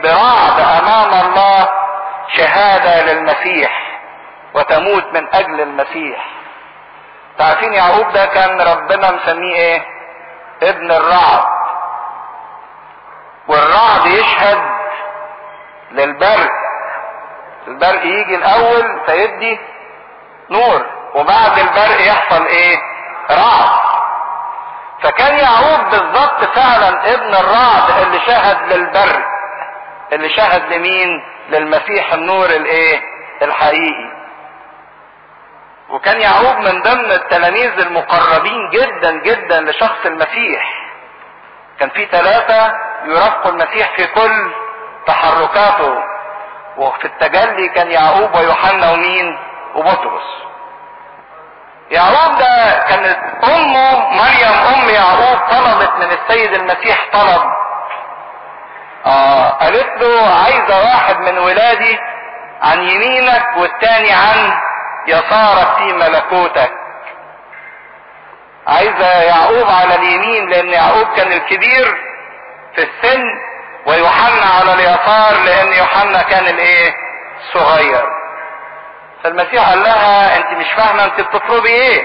[0.02, 1.68] برعب أمام الله
[2.36, 3.95] شهادة للمسيح.
[4.56, 6.26] وتموت من أجل المسيح.
[7.38, 9.82] تعرفين يعقوب ده كان ربنا مسميه إيه؟
[10.62, 11.44] ابن الرعد.
[13.48, 14.58] والرعد يشهد
[15.92, 16.50] للبرق.
[17.68, 19.58] البرق يجي الأول فيدي
[20.50, 22.78] نور وبعد البرق يحصل إيه؟
[23.30, 23.86] رعد.
[25.02, 29.22] فكان يعقوب بالظبط فعلا ابن الرعد اللي شهد للبرق.
[30.12, 33.00] اللي شهد لمين؟ للمسيح النور الإيه؟
[33.42, 34.15] الحقيقي.
[35.90, 40.86] وكان يعقوب من ضمن التلاميذ المقربين جدا جدا لشخص المسيح.
[41.80, 42.72] كان في ثلاثة
[43.04, 44.50] يرافقوا المسيح في كل
[45.06, 46.02] تحركاته.
[46.76, 49.38] وفي التجلي كان يعقوب ويوحنا ومين؟
[49.74, 50.24] وبطرس.
[51.90, 57.42] يعقوب ده كانت أمه مريم أم يعقوب طلبت من السيد المسيح طلب.
[59.06, 61.98] آه قالت له عايزة واحد من ولادي
[62.62, 64.52] عن يمينك والتاني عن
[65.08, 66.70] يسارك في ملكوتك.
[68.66, 71.96] عايزة يعقوب على اليمين لأن يعقوب كان الكبير
[72.76, 73.22] في السن
[73.86, 76.94] ويوحنا على اليسار لأن يوحنا كان الإيه؟
[77.54, 78.04] صغير.
[79.24, 82.02] فالمسيح قال لها أنت مش فاهمة أنت بتطلبي إيه؟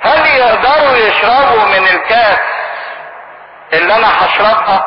[0.00, 2.38] هل يقدروا يشربوا من الكاس
[3.72, 4.86] اللي أنا هشربها؟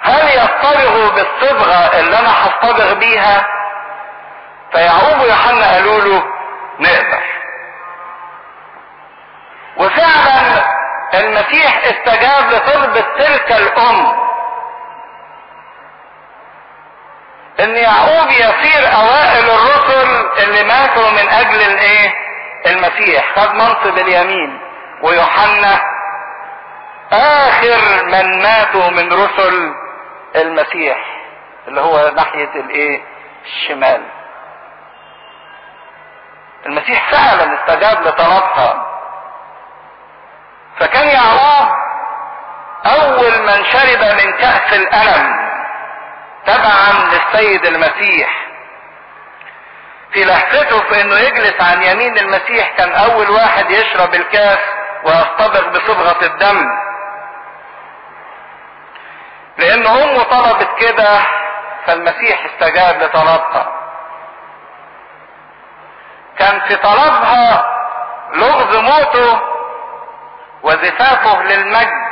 [0.00, 3.46] هل يصطبغوا بالصبغة اللي أنا هصطبغ بيها؟
[4.76, 6.22] فيعقوب ويوحنا قالوا له
[6.80, 7.22] نقدر.
[9.76, 10.66] وفعلا
[11.14, 14.26] المسيح استجاب لطلب تلك الأم
[17.60, 22.14] إن يعقوب يصير أوائل الرسل اللي ماتوا من أجل الإيه؟
[22.66, 23.32] المسيح.
[23.36, 24.60] خد منصب اليمين.
[25.02, 25.80] ويوحنا
[27.12, 29.74] آخر من ماتوا من رسل
[30.36, 30.98] المسيح
[31.68, 33.02] اللي هو ناحية الإيه؟
[33.44, 34.02] الشمال.
[36.66, 38.86] المسيح فعلا استجاب لطلبها
[40.80, 41.68] فكان يعقوب
[42.86, 45.46] أول من شرب من كأس الألم
[46.46, 48.46] تبعا للسيد المسيح.
[50.12, 54.58] في لهفته في إنه يجلس عن يمين المسيح كان أول واحد يشرب الكأس
[55.04, 56.66] ويصطبغ بصبغة الدم.
[59.58, 61.20] لأن أمه طلبت كده
[61.86, 63.75] فالمسيح استجاب لطلبها
[66.38, 67.64] كان في طلبها
[68.34, 69.40] لغز موته
[70.62, 72.06] وزفافه للمجد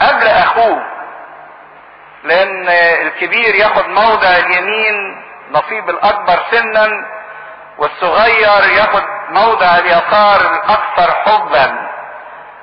[0.00, 0.82] قبل أخوه
[2.24, 2.68] لأن
[3.06, 6.88] الكبير ياخد موضع اليمين نصيب الأكبر سنا
[7.78, 11.88] والصغير ياخد موضع اليسار الأكثر حبا.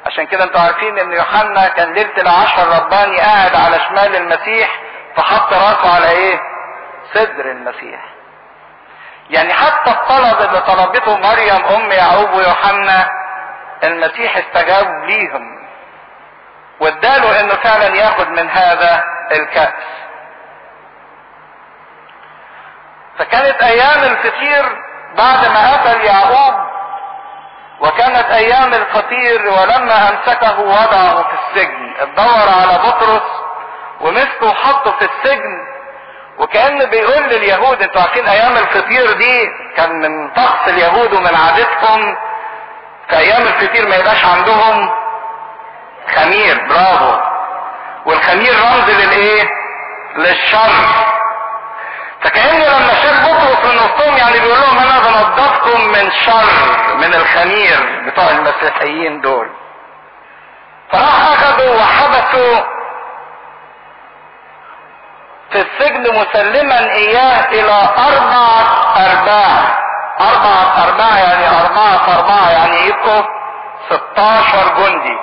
[0.06, 4.80] عشان كده أنتوا عارفين إن يوحنا كان ليلة العشر رباني قاعد على شمال المسيح
[5.16, 6.40] فحط راسه على إيه؟
[7.14, 8.00] صدر المسيح.
[9.34, 13.10] يعني حتى الطلب اللي طلبته مريم أم يعقوب ويوحنا
[13.84, 15.68] المسيح استجاب ليهم.
[16.80, 19.74] واداله إنه فعلا ياخد من هذا الكأس.
[23.20, 24.66] فكانت أيام الفطير
[25.18, 26.54] بعد ما قتل يعقوب
[27.80, 31.94] وكانت أيام الفطير ولما أمسكه وضعه في السجن.
[32.00, 33.44] اتدور على بطرس
[34.02, 35.73] ومسكه وحطه في السجن
[36.40, 39.48] وكأن بيقول لليهود أنتوا عارفين أيام الفطير دي
[39.78, 42.16] كان من طقس اليهود ومن عادتهم
[43.10, 44.90] في أيام الفطير ما يبقاش عندهم
[46.16, 47.18] خمير برافو.
[48.06, 49.50] والخمير رمز للإيه؟
[50.16, 50.72] للشر.
[52.22, 58.04] فكأن لما شاف بطرس من وسطهم يعني بيقول لهم أنا بنضفكم من شر من الخمير
[58.08, 59.50] بتوع المسيحيين دول.
[60.92, 62.64] فراح أخذوا وحبسوا
[65.54, 68.62] في السجن مسلما إياه إلى أربعة
[68.96, 69.84] أرباع.
[70.22, 73.24] أربعة أرباع يعني أربعة اربعة يعني يبقوا
[73.90, 75.18] 16 جندي.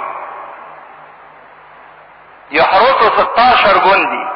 [2.50, 4.30] يحرسوا 16 جندي.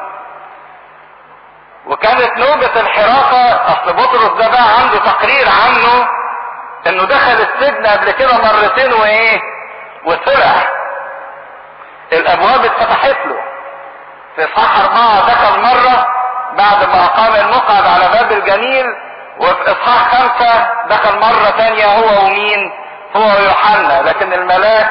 [1.86, 6.08] وكانت نوبة الحراسة أصل بطرس ده بقى عنده تقرير عنه
[6.86, 9.40] إنه دخل السجن قبل كده مرتين وإيه؟
[10.06, 10.54] وطلع
[12.12, 13.53] الأبواب اتفتحت له.
[14.36, 16.06] في اصحاح اربعة دخل مرة
[16.56, 18.86] بعد ما اقام المقعد على باب الجميل
[19.38, 22.72] وفي إصحاح خمسة دخل مرة تانية هو ومين؟
[23.16, 24.02] هو ويوحنا.
[24.02, 24.90] لكن الملاك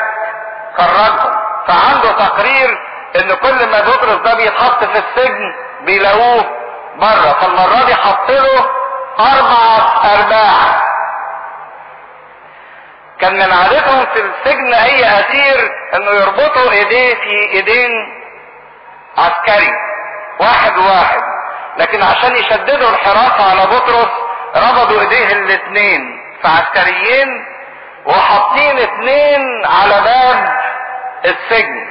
[0.78, 1.34] خرجهم.
[1.68, 2.78] فعنده تقرير
[3.15, 6.45] إن كل ما بطرس ده بيتحط في السجن بيلاقوه
[6.95, 8.65] بره فالمرة دي حط له
[9.20, 10.84] أربعة ارباع
[13.20, 17.90] كان من عادتهم في السجن أي أسير إنه يربطوا إيديه في إيدين
[19.18, 19.72] عسكري.
[20.40, 21.22] واحد واحد.
[21.77, 24.10] لكن عشان يشددوا الحراسة على بطرس
[24.56, 26.02] ربطوا إيديه الاتنين.
[26.41, 27.45] في عسكريين
[28.06, 30.57] وحاطين اتنين على باب
[31.26, 31.88] السجن.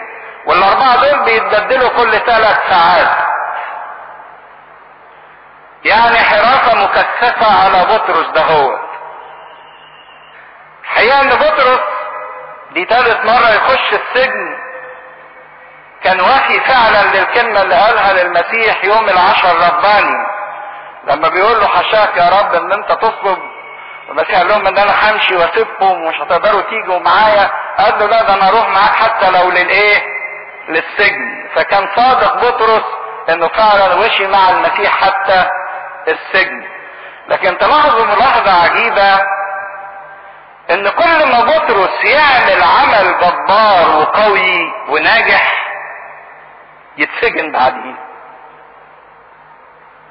[0.46, 3.32] والأربعة دول بيتبدلوا كل ثلاث ساعات.
[5.84, 8.80] يعني حراسة مكثفة على بطرس دهوت
[10.82, 11.80] الحقيقة إن بطرس
[12.72, 14.58] دي ثالث مرة يخش السجن
[16.04, 20.26] كان وافي فعلا للكلمة اللي قالها للمسيح يوم العشر رباني.
[21.04, 23.38] لما بيقول له حشاك يا رب إن أنت تطلب
[24.10, 27.50] المسيح قال لهم إن أنا همشي وأسيبكم ومش هتقدروا تيجوا معايا.
[27.78, 30.02] قال له لا ده أنا أروح معاك حتى لو للإيه؟
[30.68, 31.48] للسجن.
[31.54, 32.84] فكان صادق بطرس
[33.28, 35.44] إنه فعلا وشي مع المسيح حتى
[36.08, 36.64] السجن.
[37.28, 39.14] لكن تلاحظوا ملاحظة عجيبة
[40.70, 45.62] إن كل ما بطرس يعمل عمل جبار وقوي وناجح
[46.96, 47.94] يتسجن بعديه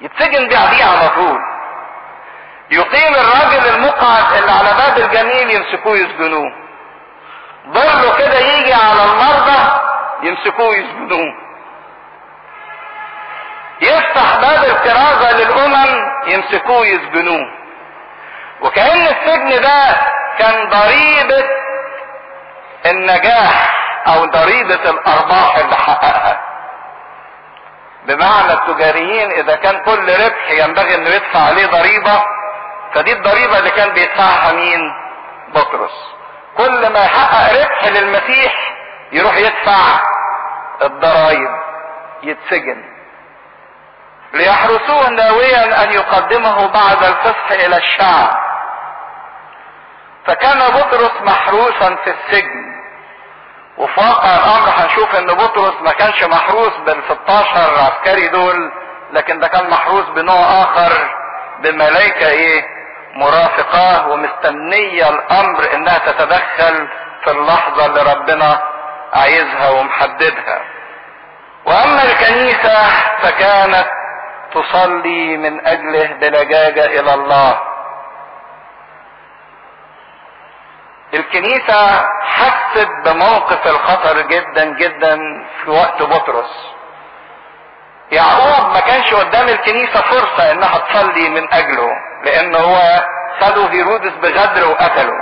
[0.02, 1.40] يتسجن بعديه على طول.
[2.72, 6.52] يقيم الراجل المقعد اللي على باب الجميل يمسكوه يسجنوه.
[7.68, 9.80] ضره كده يجي على المرضى
[10.24, 11.34] يمسكوه يسجنوه.
[13.82, 17.52] يفتح باب الكرازة للأمم يمسكوه يسجنوه.
[18.62, 19.96] وكأن السجن ده
[20.40, 21.46] كان ضريبة
[22.86, 23.76] النجاح
[24.08, 26.51] أو ضريبة الأرباح اللي حققها.
[28.06, 32.24] بمعنى التجاريين إذا كان كل ربح ينبغي إنه يدفع عليه ضريبة
[32.94, 34.80] فدي الضريبة اللي كان بيدفعها مين؟
[35.54, 35.92] بطرس.
[36.58, 38.74] كل ما يحقق ربح للمسيح
[39.12, 40.00] يروح يدفع
[40.82, 41.50] الضرائب
[42.24, 42.84] يتسجن.
[44.34, 48.38] ليحرسوه ناويا أن يقدمه بعد الفصح إلى الشعب.
[50.26, 52.61] فكان بطرس محروسا في السجن.
[53.78, 58.72] وفي واقع الامر هنشوف إن بطرس ما كانش محروس بال 16 عسكري دول
[59.14, 61.16] لكن ده كان محروس بنوع آخر
[61.60, 62.64] بملائكه إيه؟
[63.16, 66.88] مرافقاه ومستنية الأمر إنها تتدخل
[67.24, 68.62] في اللحظة اللي ربنا
[69.14, 70.62] عايزها ومحددها.
[71.66, 72.86] وأما الكنيسة
[73.22, 73.88] فكانت
[74.54, 77.60] تصلي من أجله بلجاجة إلى الله.
[81.14, 85.18] الكنيسة حست بموقف الخطر جدا جدا
[85.64, 86.72] في وقت بطرس.
[88.12, 91.90] يعقوب ما كانش قدام الكنيسة فرصة انها تصلي من أجله
[92.26, 93.04] لأن هو
[93.40, 95.14] خده هيرودس بغدر وقتله.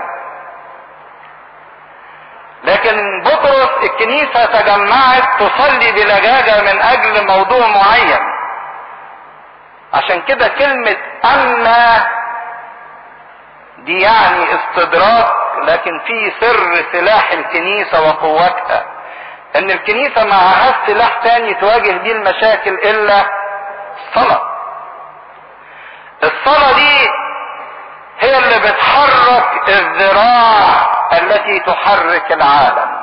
[2.64, 8.20] لكن بطرس الكنيسة تجمعت تصلي بلجاجة من أجل موضوع معين.
[9.94, 12.06] عشان كده كلمة أما
[13.78, 15.34] دي يعني استدراك
[15.66, 18.86] لكن في سر سلاح الكنيسة وقوتها
[19.56, 23.26] إن الكنيسة معهاش سلاح تاني تواجه بيه المشاكل إلا
[24.08, 24.42] الصلاة.
[26.24, 27.08] الصلاة دي
[28.20, 33.00] هي اللي بتحرك الذراع التي تحرك العالم.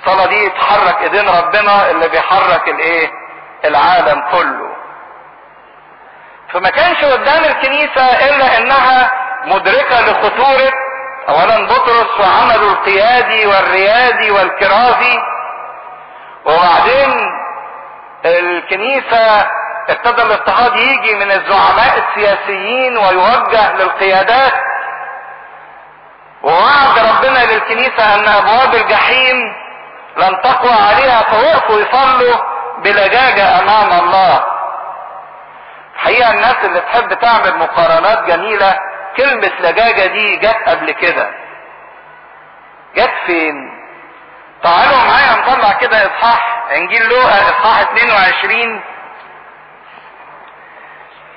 [0.00, 3.10] الصلاة دي تحرك إيدين ربنا اللي بيحرك الإيه؟
[3.64, 4.72] العالم كله.
[6.52, 9.10] فما كانش قدام الكنيسة إلا إنها
[9.44, 10.72] مدركة لخطورة
[11.28, 15.18] اولا بطرس وعمله القيادي والريادي والكرازي
[16.44, 17.32] وبعدين
[18.24, 19.46] الكنيسة
[19.88, 24.52] ابتدى الاضطهاد يجي من الزعماء السياسيين ويوجه للقيادات.
[26.42, 29.36] ووعد ربنا للكنيسة أن أبواب الجحيم
[30.16, 32.36] لن تقوى عليها فوقفوا يصلوا
[32.78, 34.44] بلجاجة أمام الله.
[35.94, 38.74] الحقيقة الناس اللي تحب تعمل مقارنات جميلة
[39.16, 41.30] كلمة لجاجة دي جت قبل كده.
[42.96, 43.54] جت فين؟
[44.62, 48.80] تعالوا معايا نطلع كده إصحاح إنجيل لوقا إصحاح 22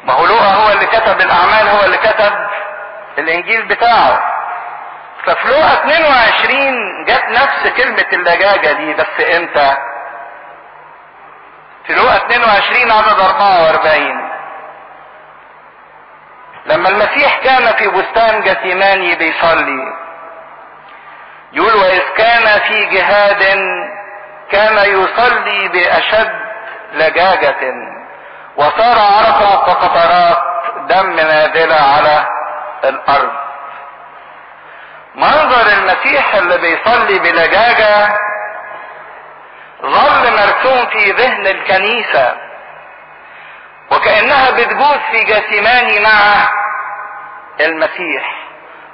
[0.03, 2.33] ما هو لوقا هو اللي كتب الأعمال هو اللي كتب
[3.17, 4.19] الإنجيل بتاعه.
[5.25, 9.77] ففي لوقا 22 جت نفس كلمة اللجاجة دي بس إمتى؟
[11.87, 14.24] في لوقا 22 عدد 44
[16.65, 19.93] لما المسيح كان في بستان جثيماني بيصلي
[21.53, 23.43] يقول وإذ كان في جهاد
[24.51, 26.31] كان يصلي بأشد
[26.93, 27.73] لجاجة
[28.57, 30.37] وصار عرقه كقطرات
[30.89, 32.27] دم نازلة على
[32.83, 33.31] الأرض.
[35.15, 38.07] منظر المسيح اللي بيصلي بلجاجة
[39.81, 42.35] ظل مرسوم في ذهن الكنيسة.
[44.09, 46.49] وكأنها بتجوز في جثماني مع
[47.59, 48.45] المسيح.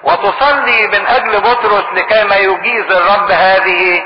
[0.04, 4.02] وتصلي من أجل بطرس لكي ما يجيز الرب هذه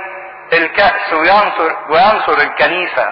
[0.54, 3.12] الكأس وينصر وينصر الكنيسة.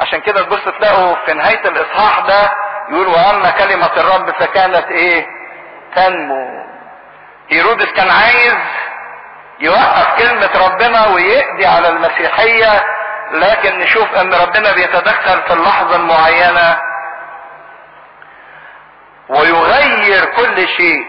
[0.00, 2.50] عشان كده تبص تلاقوا في نهاية الإصحاح ده
[2.90, 5.26] يقول وأما كلمة الرب فكانت إيه؟
[5.96, 6.64] تنمو.
[7.50, 8.56] هيرودس كان عايز
[9.60, 12.84] يوقف كلمة ربنا ويقضي على المسيحية
[13.32, 16.78] لكن نشوف أن ربنا بيتدخل في اللحظة المعينة
[19.28, 21.06] ويغير كل شيء.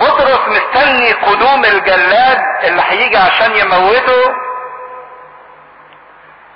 [0.00, 4.34] بطرس مستني قدوم الجلاد اللي هيجي عشان يموته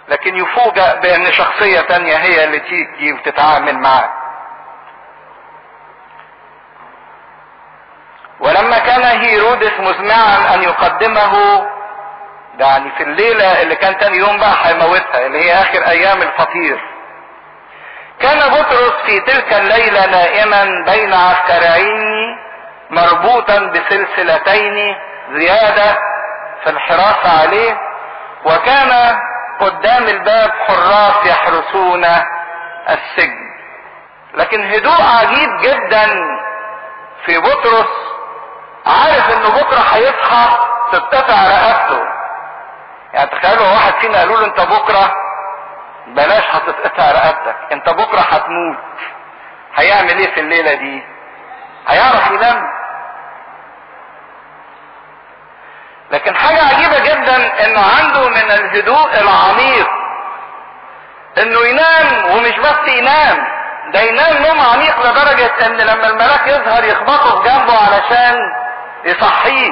[0.09, 4.11] لكن يفوجأ بأن شخصية تانية هي اللي تيجي وتتعامل معاه.
[8.41, 11.67] ولما كان هيرودس مزمعا أن يقدمه
[12.59, 16.90] يعني في الليلة اللي كان تاني يوم بقى هيموتها اللي هي آخر أيام الفطير
[18.21, 22.37] كان بطرس في تلك الليلة نائما بين عسكرين
[22.91, 24.97] مربوطا بسلسلتين
[25.33, 25.97] زيادة
[26.65, 27.79] في الحراسة عليه
[28.45, 29.19] وكان
[29.61, 32.05] قدام الباب حراس يحرسون
[32.89, 33.51] السجن.
[34.35, 36.07] لكن هدوء عجيب جدا
[37.27, 37.91] في بطرس
[38.87, 40.59] عارف إنه بكرة هيصحى
[40.93, 42.05] ترتفع رقبته.
[43.13, 45.15] يعني تخيلوا واحد فينا قالوا له أنت بكرة؟
[46.15, 47.57] بلاش هتتقطع رقبتك.
[47.73, 48.77] انت بكرة هتموت.
[49.77, 51.03] هيعمل إيه في الليلة دي؟
[51.89, 52.63] هيعرف ينام.
[56.11, 59.89] لكن حاجة عجيبة جدا انه عنده من الهدوء العميق.
[61.39, 63.47] انه ينام ومش بس ينام
[63.93, 68.37] ده ينام نوم عميق لدرجة ان لما الملاك يظهر يخبطه في جنبه علشان
[69.05, 69.71] يصحيه.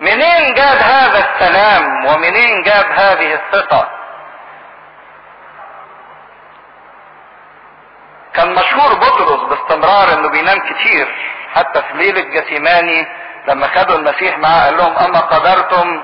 [0.00, 3.88] منين جاب هذا السلام ومنين جاب هذه الثقة؟
[8.34, 11.14] كان مشهور بطرس باستمرار إنه بينام كتير
[11.54, 13.06] حتى في ليلة جثيماني
[13.48, 16.02] لما خدوا المسيح معاه قال لهم أما قدرتم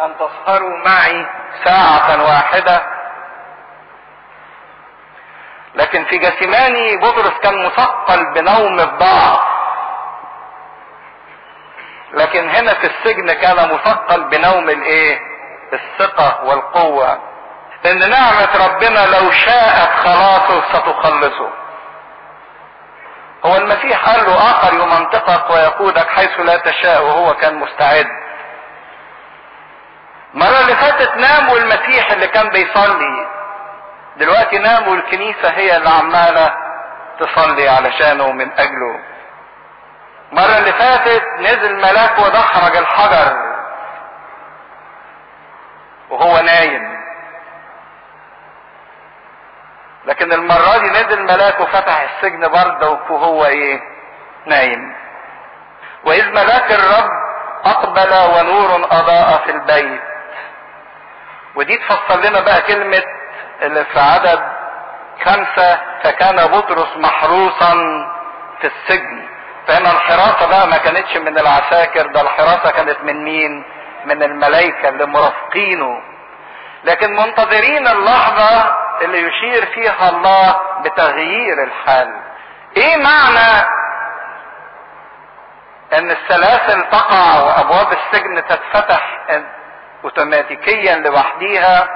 [0.00, 1.26] أن تسهروا معي
[1.64, 2.82] ساعة واحدة؟
[5.74, 9.40] لكن في جثيماني بطرس كان مثقل بنوم الضعف.
[12.12, 15.18] لكن هنا في السجن كان مثقل بنوم الإيه؟
[15.72, 17.27] الثقة والقوة.
[17.86, 21.50] ان نعمة ربنا لو شاءت خلاصه ستخلصه.
[23.44, 28.06] هو المسيح قال له آخر يمنطقك ويقودك حيث لا تشاء وهو كان مستعد.
[30.34, 33.28] المرة اللي فاتت نام والمسيح اللي كان بيصلي.
[34.16, 36.54] دلوقتي نام والكنيسة هي اللي عمالة
[37.20, 39.00] تصلي علشانه من أجله.
[40.32, 43.36] المرة اللي فاتت نزل ملاك ودحرج الحجر.
[46.10, 46.97] وهو نايم.
[50.08, 53.80] لكن المرة دي نزل ملاك وفتح السجن برضه وهو إيه؟
[54.46, 54.94] نايم.
[56.04, 57.10] وإذ ملاك الرب
[57.64, 60.00] أقبل ونور أضاء في البيت.
[61.54, 63.02] ودي تفسر لنا بقى كلمة
[63.62, 64.40] اللي في عدد
[65.24, 67.72] خمسة فكان بطرس محروسا
[68.60, 69.28] في السجن.
[69.66, 73.64] فهنا الحراسة بقى ما كانتش من العساكر ده الحراسة كانت من مين؟
[74.04, 76.02] من الملائكة اللي مرافقينه.
[76.84, 82.20] لكن منتظرين اللحظة اللي يشير فيها الله بتغيير الحال.
[82.76, 83.68] إيه معنى
[85.92, 89.18] إن السلاسل تقع وأبواب السجن تتفتح
[90.04, 91.88] اوتوماتيكيا لوحديها؟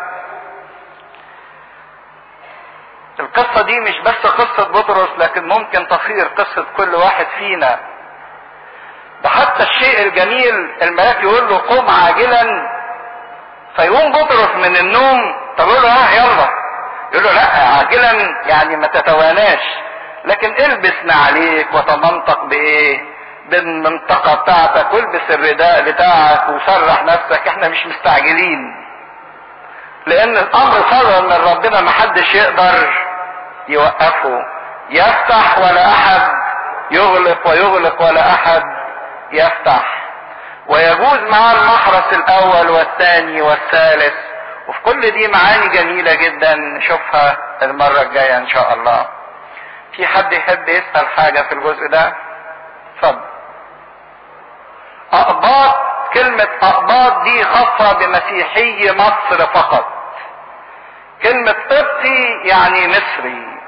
[3.21, 7.79] القصة دي مش بس قصة بطرس لكن ممكن تصير قصة كل واحد فينا.
[9.23, 12.69] ده حتى الشيء الجميل الملاك يقول له قم عاجلا
[13.77, 15.21] فيقوم بطرس من النوم
[15.59, 16.62] طب له ها يلا.
[17.13, 18.13] يقول له لا عاجلا
[18.47, 19.61] يعني ما تتواناش.
[20.25, 23.01] لكن البس نعليك وتمنطق بإيه؟
[23.51, 28.75] بالمنطقة بتاعتك والبس الرداء بتاعك وسرح نفسك إحنا مش مستعجلين.
[30.07, 32.93] لأن الأمر صدر من ربنا محدش يقدر
[33.69, 34.39] يوقفه.
[34.91, 36.21] يفتح ولا أحد
[36.91, 38.63] يغلق ويغلق ولا أحد
[39.33, 40.03] يفتح.
[40.69, 44.15] ويجوز معاه المحرس الأول والثاني والثالث
[44.69, 49.09] وفي كل دي معاني جميلة جدا نشوفها المرة الجاية إن شاء الله.
[49.97, 52.15] في حد يحب يسأل حاجة في الجزء ده؟
[52.97, 53.21] اتفضل.
[55.13, 55.75] أقباط
[56.15, 59.87] كلمة أقباط دي خاصة بمسيحي مصر فقط.
[61.23, 63.59] كلمة قبطي يعني مصري.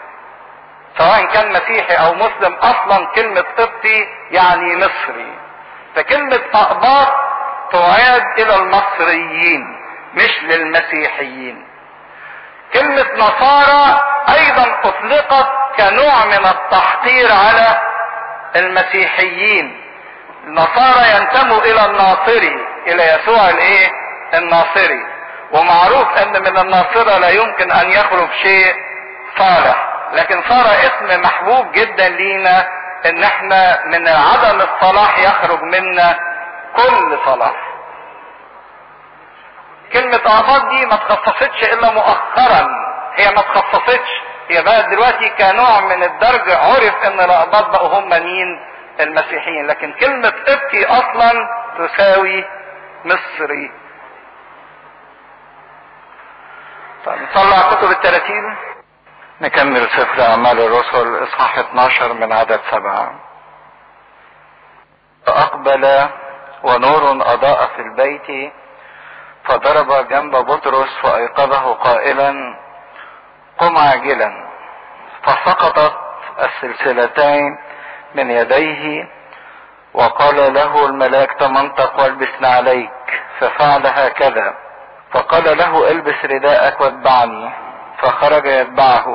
[0.98, 5.38] سواء كان مسيحي أو مسلم أصلا كلمة قبطي يعني مصري.
[5.96, 7.12] فكلمة أقباط
[7.72, 9.73] تعاد إلى المصريين.
[10.14, 11.66] مش للمسيحيين.
[12.72, 17.80] كلمة نصارى أيضا أطلقت كنوع من التحقير على
[18.56, 19.80] المسيحيين.
[20.46, 23.90] النصارى ينتموا إلى الناصري إلى يسوع الإيه؟
[24.34, 25.06] الناصري.
[25.52, 28.74] ومعروف إن من الناصرة لا يمكن أن يخرج شيء
[29.38, 29.88] صالح.
[30.12, 32.66] لكن صار اسم محبوب جدا لينا
[33.06, 36.18] إن إحنا من عدم الصلاح يخرج منا
[36.76, 37.73] كل صلاح.
[39.92, 42.68] كلمة اعباط دي ما تخصصتش إلا مؤخرا.
[43.14, 44.08] هي ما تخصصتش.
[44.48, 48.60] هي بقى دلوقتي كنوع من الدرج عرف إن الاقباط بقوا هم مين
[49.00, 49.66] المسيحيين.
[49.66, 51.32] لكن كلمة قبطي أصلا
[51.78, 52.44] تساوي
[53.04, 53.70] مصري.
[57.06, 58.56] طيب نطلع كتب التلاتين.
[59.40, 63.20] نكمل سفر أعمال الرسل إصحاح 12 من عدد سبعة.
[65.26, 66.08] فاقبل
[66.62, 68.52] ونور أضاء في البيت.
[69.44, 72.56] فضرب جنب بطرس فأيقظه قائلا
[73.58, 74.50] قم عاجلا.
[75.22, 75.96] فسقطت
[76.40, 77.58] السلسلتين
[78.14, 79.08] من يديه
[79.94, 82.90] وقال له الملاك تمنطق والبس عليك؟
[83.38, 84.54] ففعل هكذا.
[85.12, 87.50] فقال له البس رداءك واتبعني.
[87.98, 89.06] فخرج يتبعه.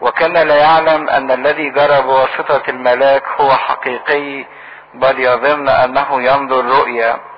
[0.00, 4.44] وكان لا يعلم أن الذي جرى بواسطة الملاك هو حقيقي
[4.94, 7.35] بل يظن أنه ينظر رؤيا.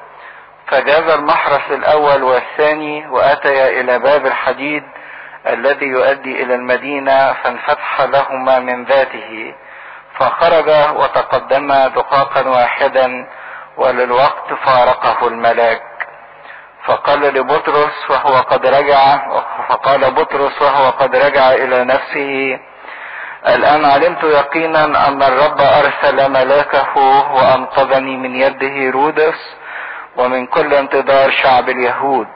[0.70, 4.82] فجاز المحرس الأول والثاني وأتيا إلى باب الحديد
[5.46, 9.54] الذي يؤدي إلى المدينة فانفتح لهما من ذاته
[10.18, 13.28] فخرج وتقدم دقاقا واحدا
[13.76, 15.82] وللوقت فارقه الملاك.
[16.84, 19.18] فقال لبطرس وهو قد رجع
[19.68, 22.58] فقال بطرس وهو قد رجع إلى نفسه
[23.48, 26.98] الآن علمت يقينا أن الرب أرسل ملاكه
[27.34, 29.57] وأنقذني من يد هيرودس
[30.18, 32.26] ومن كل انتظار شعب اليهود.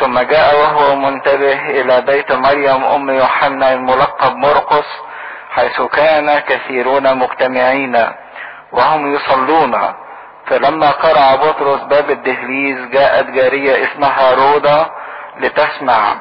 [0.00, 4.86] ثم جاء وهو منتبه إلى بيت مريم أم يوحنا الملقب مرقس
[5.50, 8.06] حيث كان كثيرون مجتمعين
[8.72, 9.94] وهم يصلون.
[10.46, 14.90] فلما قرع بطرس باب الدهليز جاءت جارية اسمها رودا
[15.40, 16.14] لتسمع.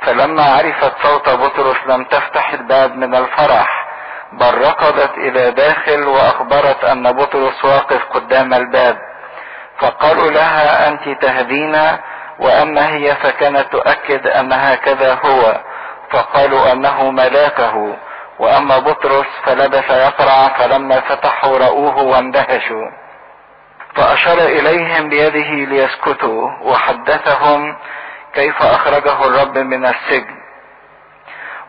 [0.00, 3.84] فلما عرفت صوت بطرس لم تفتح الباب من الفرح
[4.32, 9.13] بل ركضت إلى داخل وأخبرت أن بطرس واقف قدام الباب.
[9.78, 12.00] فقالوا لها أنت تهدينا
[12.38, 15.60] وأما هي فكانت تؤكد أن هكذا هو.
[16.10, 17.96] فقالوا أنه ملاكه.
[18.38, 22.90] وأما بطرس فلبس يقرع فلما فتحوا رأوه واندهشوا.
[23.94, 27.76] فأشار إليهم بيده ليسكتوا وحدثهم
[28.34, 30.36] كيف أخرجه الرب من السجن.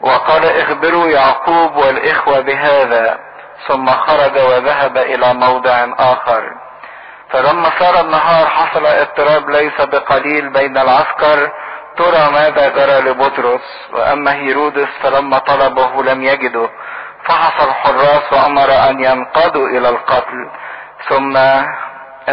[0.01, 3.19] وقال اخبروا يعقوب والإخوة بهذا
[3.67, 6.64] ثم خرج وذهب إلى موضع آخر.
[7.29, 11.51] فلما صار النهار حصل اضطراب ليس بقليل بين العسكر.
[11.97, 16.69] ترى ماذا جرى لبطرس؟ وأما هيرودس فلما طلبه لم يجده.
[17.23, 20.49] فحصل الحراس وأمر أن ينقادوا إلى القتل.
[21.09, 21.37] ثم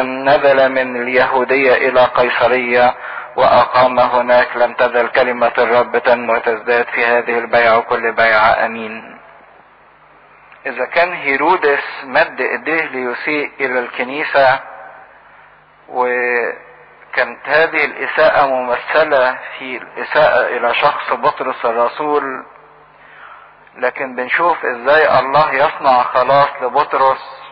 [0.02, 2.94] نزل من اليهودية إلى قيصرية
[3.36, 4.56] وأقام هناك.
[4.56, 9.18] لم تزل كلمة الرب تنمو وتزداد في هذه البيعة وكل بيعة أمين.
[10.66, 14.71] إذا كان هيرودس مد إيديه ليسيء إلى الكنيسة
[15.92, 22.44] وكانت هذه الإساءة ممثلة في الإساءة إلى شخص بطرس الرسول.
[23.76, 27.42] لكن بنشوف إزاي الله يصنع خلاص لبطرس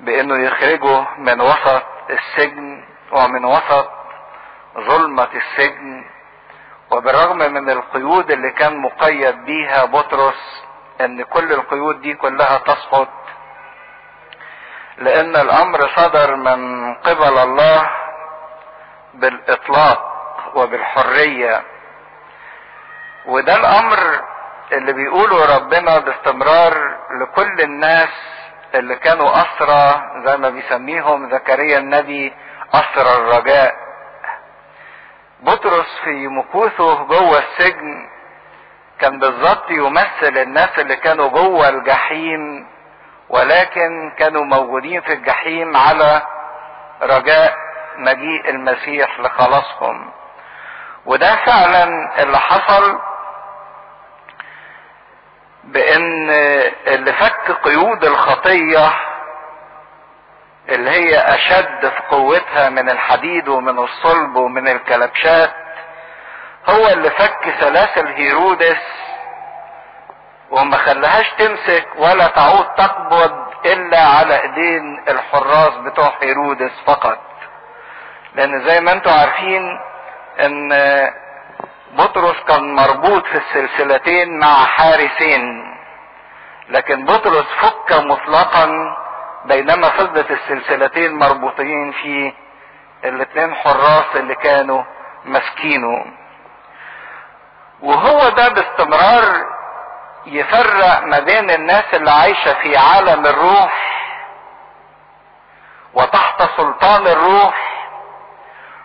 [0.00, 3.90] بإنه يخرجه من وسط السجن ومن وسط
[4.78, 6.04] ظلمة السجن.
[6.90, 10.64] وبالرغم من القيود اللي كان مقيد بيها بطرس
[11.00, 13.08] إن كل القيود دي كلها تسقط
[14.98, 17.90] لأن الأمر صدر من قبل الله
[19.14, 20.12] بالإطلاق
[20.54, 21.62] وبالحرية.
[23.26, 23.98] وده الأمر
[24.72, 28.08] اللي بيقوله ربنا باستمرار لكل الناس
[28.74, 32.32] اللي كانوا أسرى زي ما بيسميهم زكريا النبي
[32.74, 33.74] أسرى الرجاء.
[35.40, 38.08] بطرس في مكوثه جوه السجن
[39.00, 42.66] كان بالظبط يمثل الناس اللي كانوا جوه الجحيم.
[43.28, 46.22] ولكن كانوا موجودين في الجحيم على
[47.02, 47.54] رجاء
[47.96, 50.10] مجيء المسيح لخلاصهم.
[51.06, 51.84] وده فعلا
[52.22, 52.98] اللي حصل
[55.64, 56.30] بإن
[56.86, 58.92] اللي فك قيود الخطية
[60.68, 65.50] اللي هي أشد في قوتها من الحديد ومن الصلب ومن الكلبشات
[66.66, 68.76] هو اللي فك سلاسل هيرودس
[70.50, 77.18] وما خلاهاش تمسك ولا تعود تقبض إلا على إيدين الحراس بتوع هيرودس فقط.
[78.34, 79.78] لأن زي ما أنتم عارفين
[80.40, 80.68] إن
[81.92, 85.72] بطرس كان مربوط في السلسلتين مع حارسين.
[86.68, 88.96] لكن بطرس فك مطلقا
[89.44, 92.32] بينما فضلت السلسلتين مربوطين في
[93.04, 94.82] الاثنين حراس اللي كانوا
[95.24, 96.04] ماسكينه
[97.82, 99.55] وهو ده باستمرار
[100.26, 103.72] يفرق ما بين الناس اللي عايشة في عالم الروح
[105.94, 107.54] وتحت سلطان الروح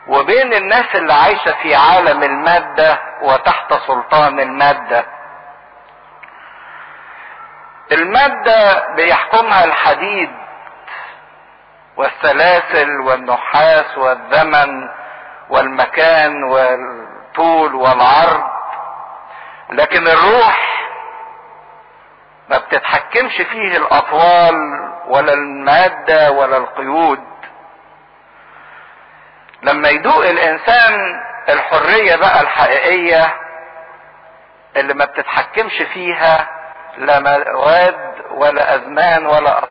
[0.07, 5.05] وبين الناس اللي عايشة في عالم المادة وتحت سلطان المادة.
[7.91, 10.31] المادة بيحكمها الحديد
[11.97, 14.89] والسلاسل والنحاس والزمن
[15.49, 18.43] والمكان والطول والعرض
[19.69, 20.80] لكن الروح
[22.51, 24.55] ما بتتحكمش فيه الأطوال
[25.07, 27.19] ولا المادة ولا القيود.
[29.63, 30.93] لما يدوق الإنسان
[31.49, 33.35] الحرية بقى الحقيقية
[34.77, 36.47] اللي ما بتتحكمش فيها
[36.97, 37.95] لا مواد
[38.31, 39.63] ولا أزمان ولا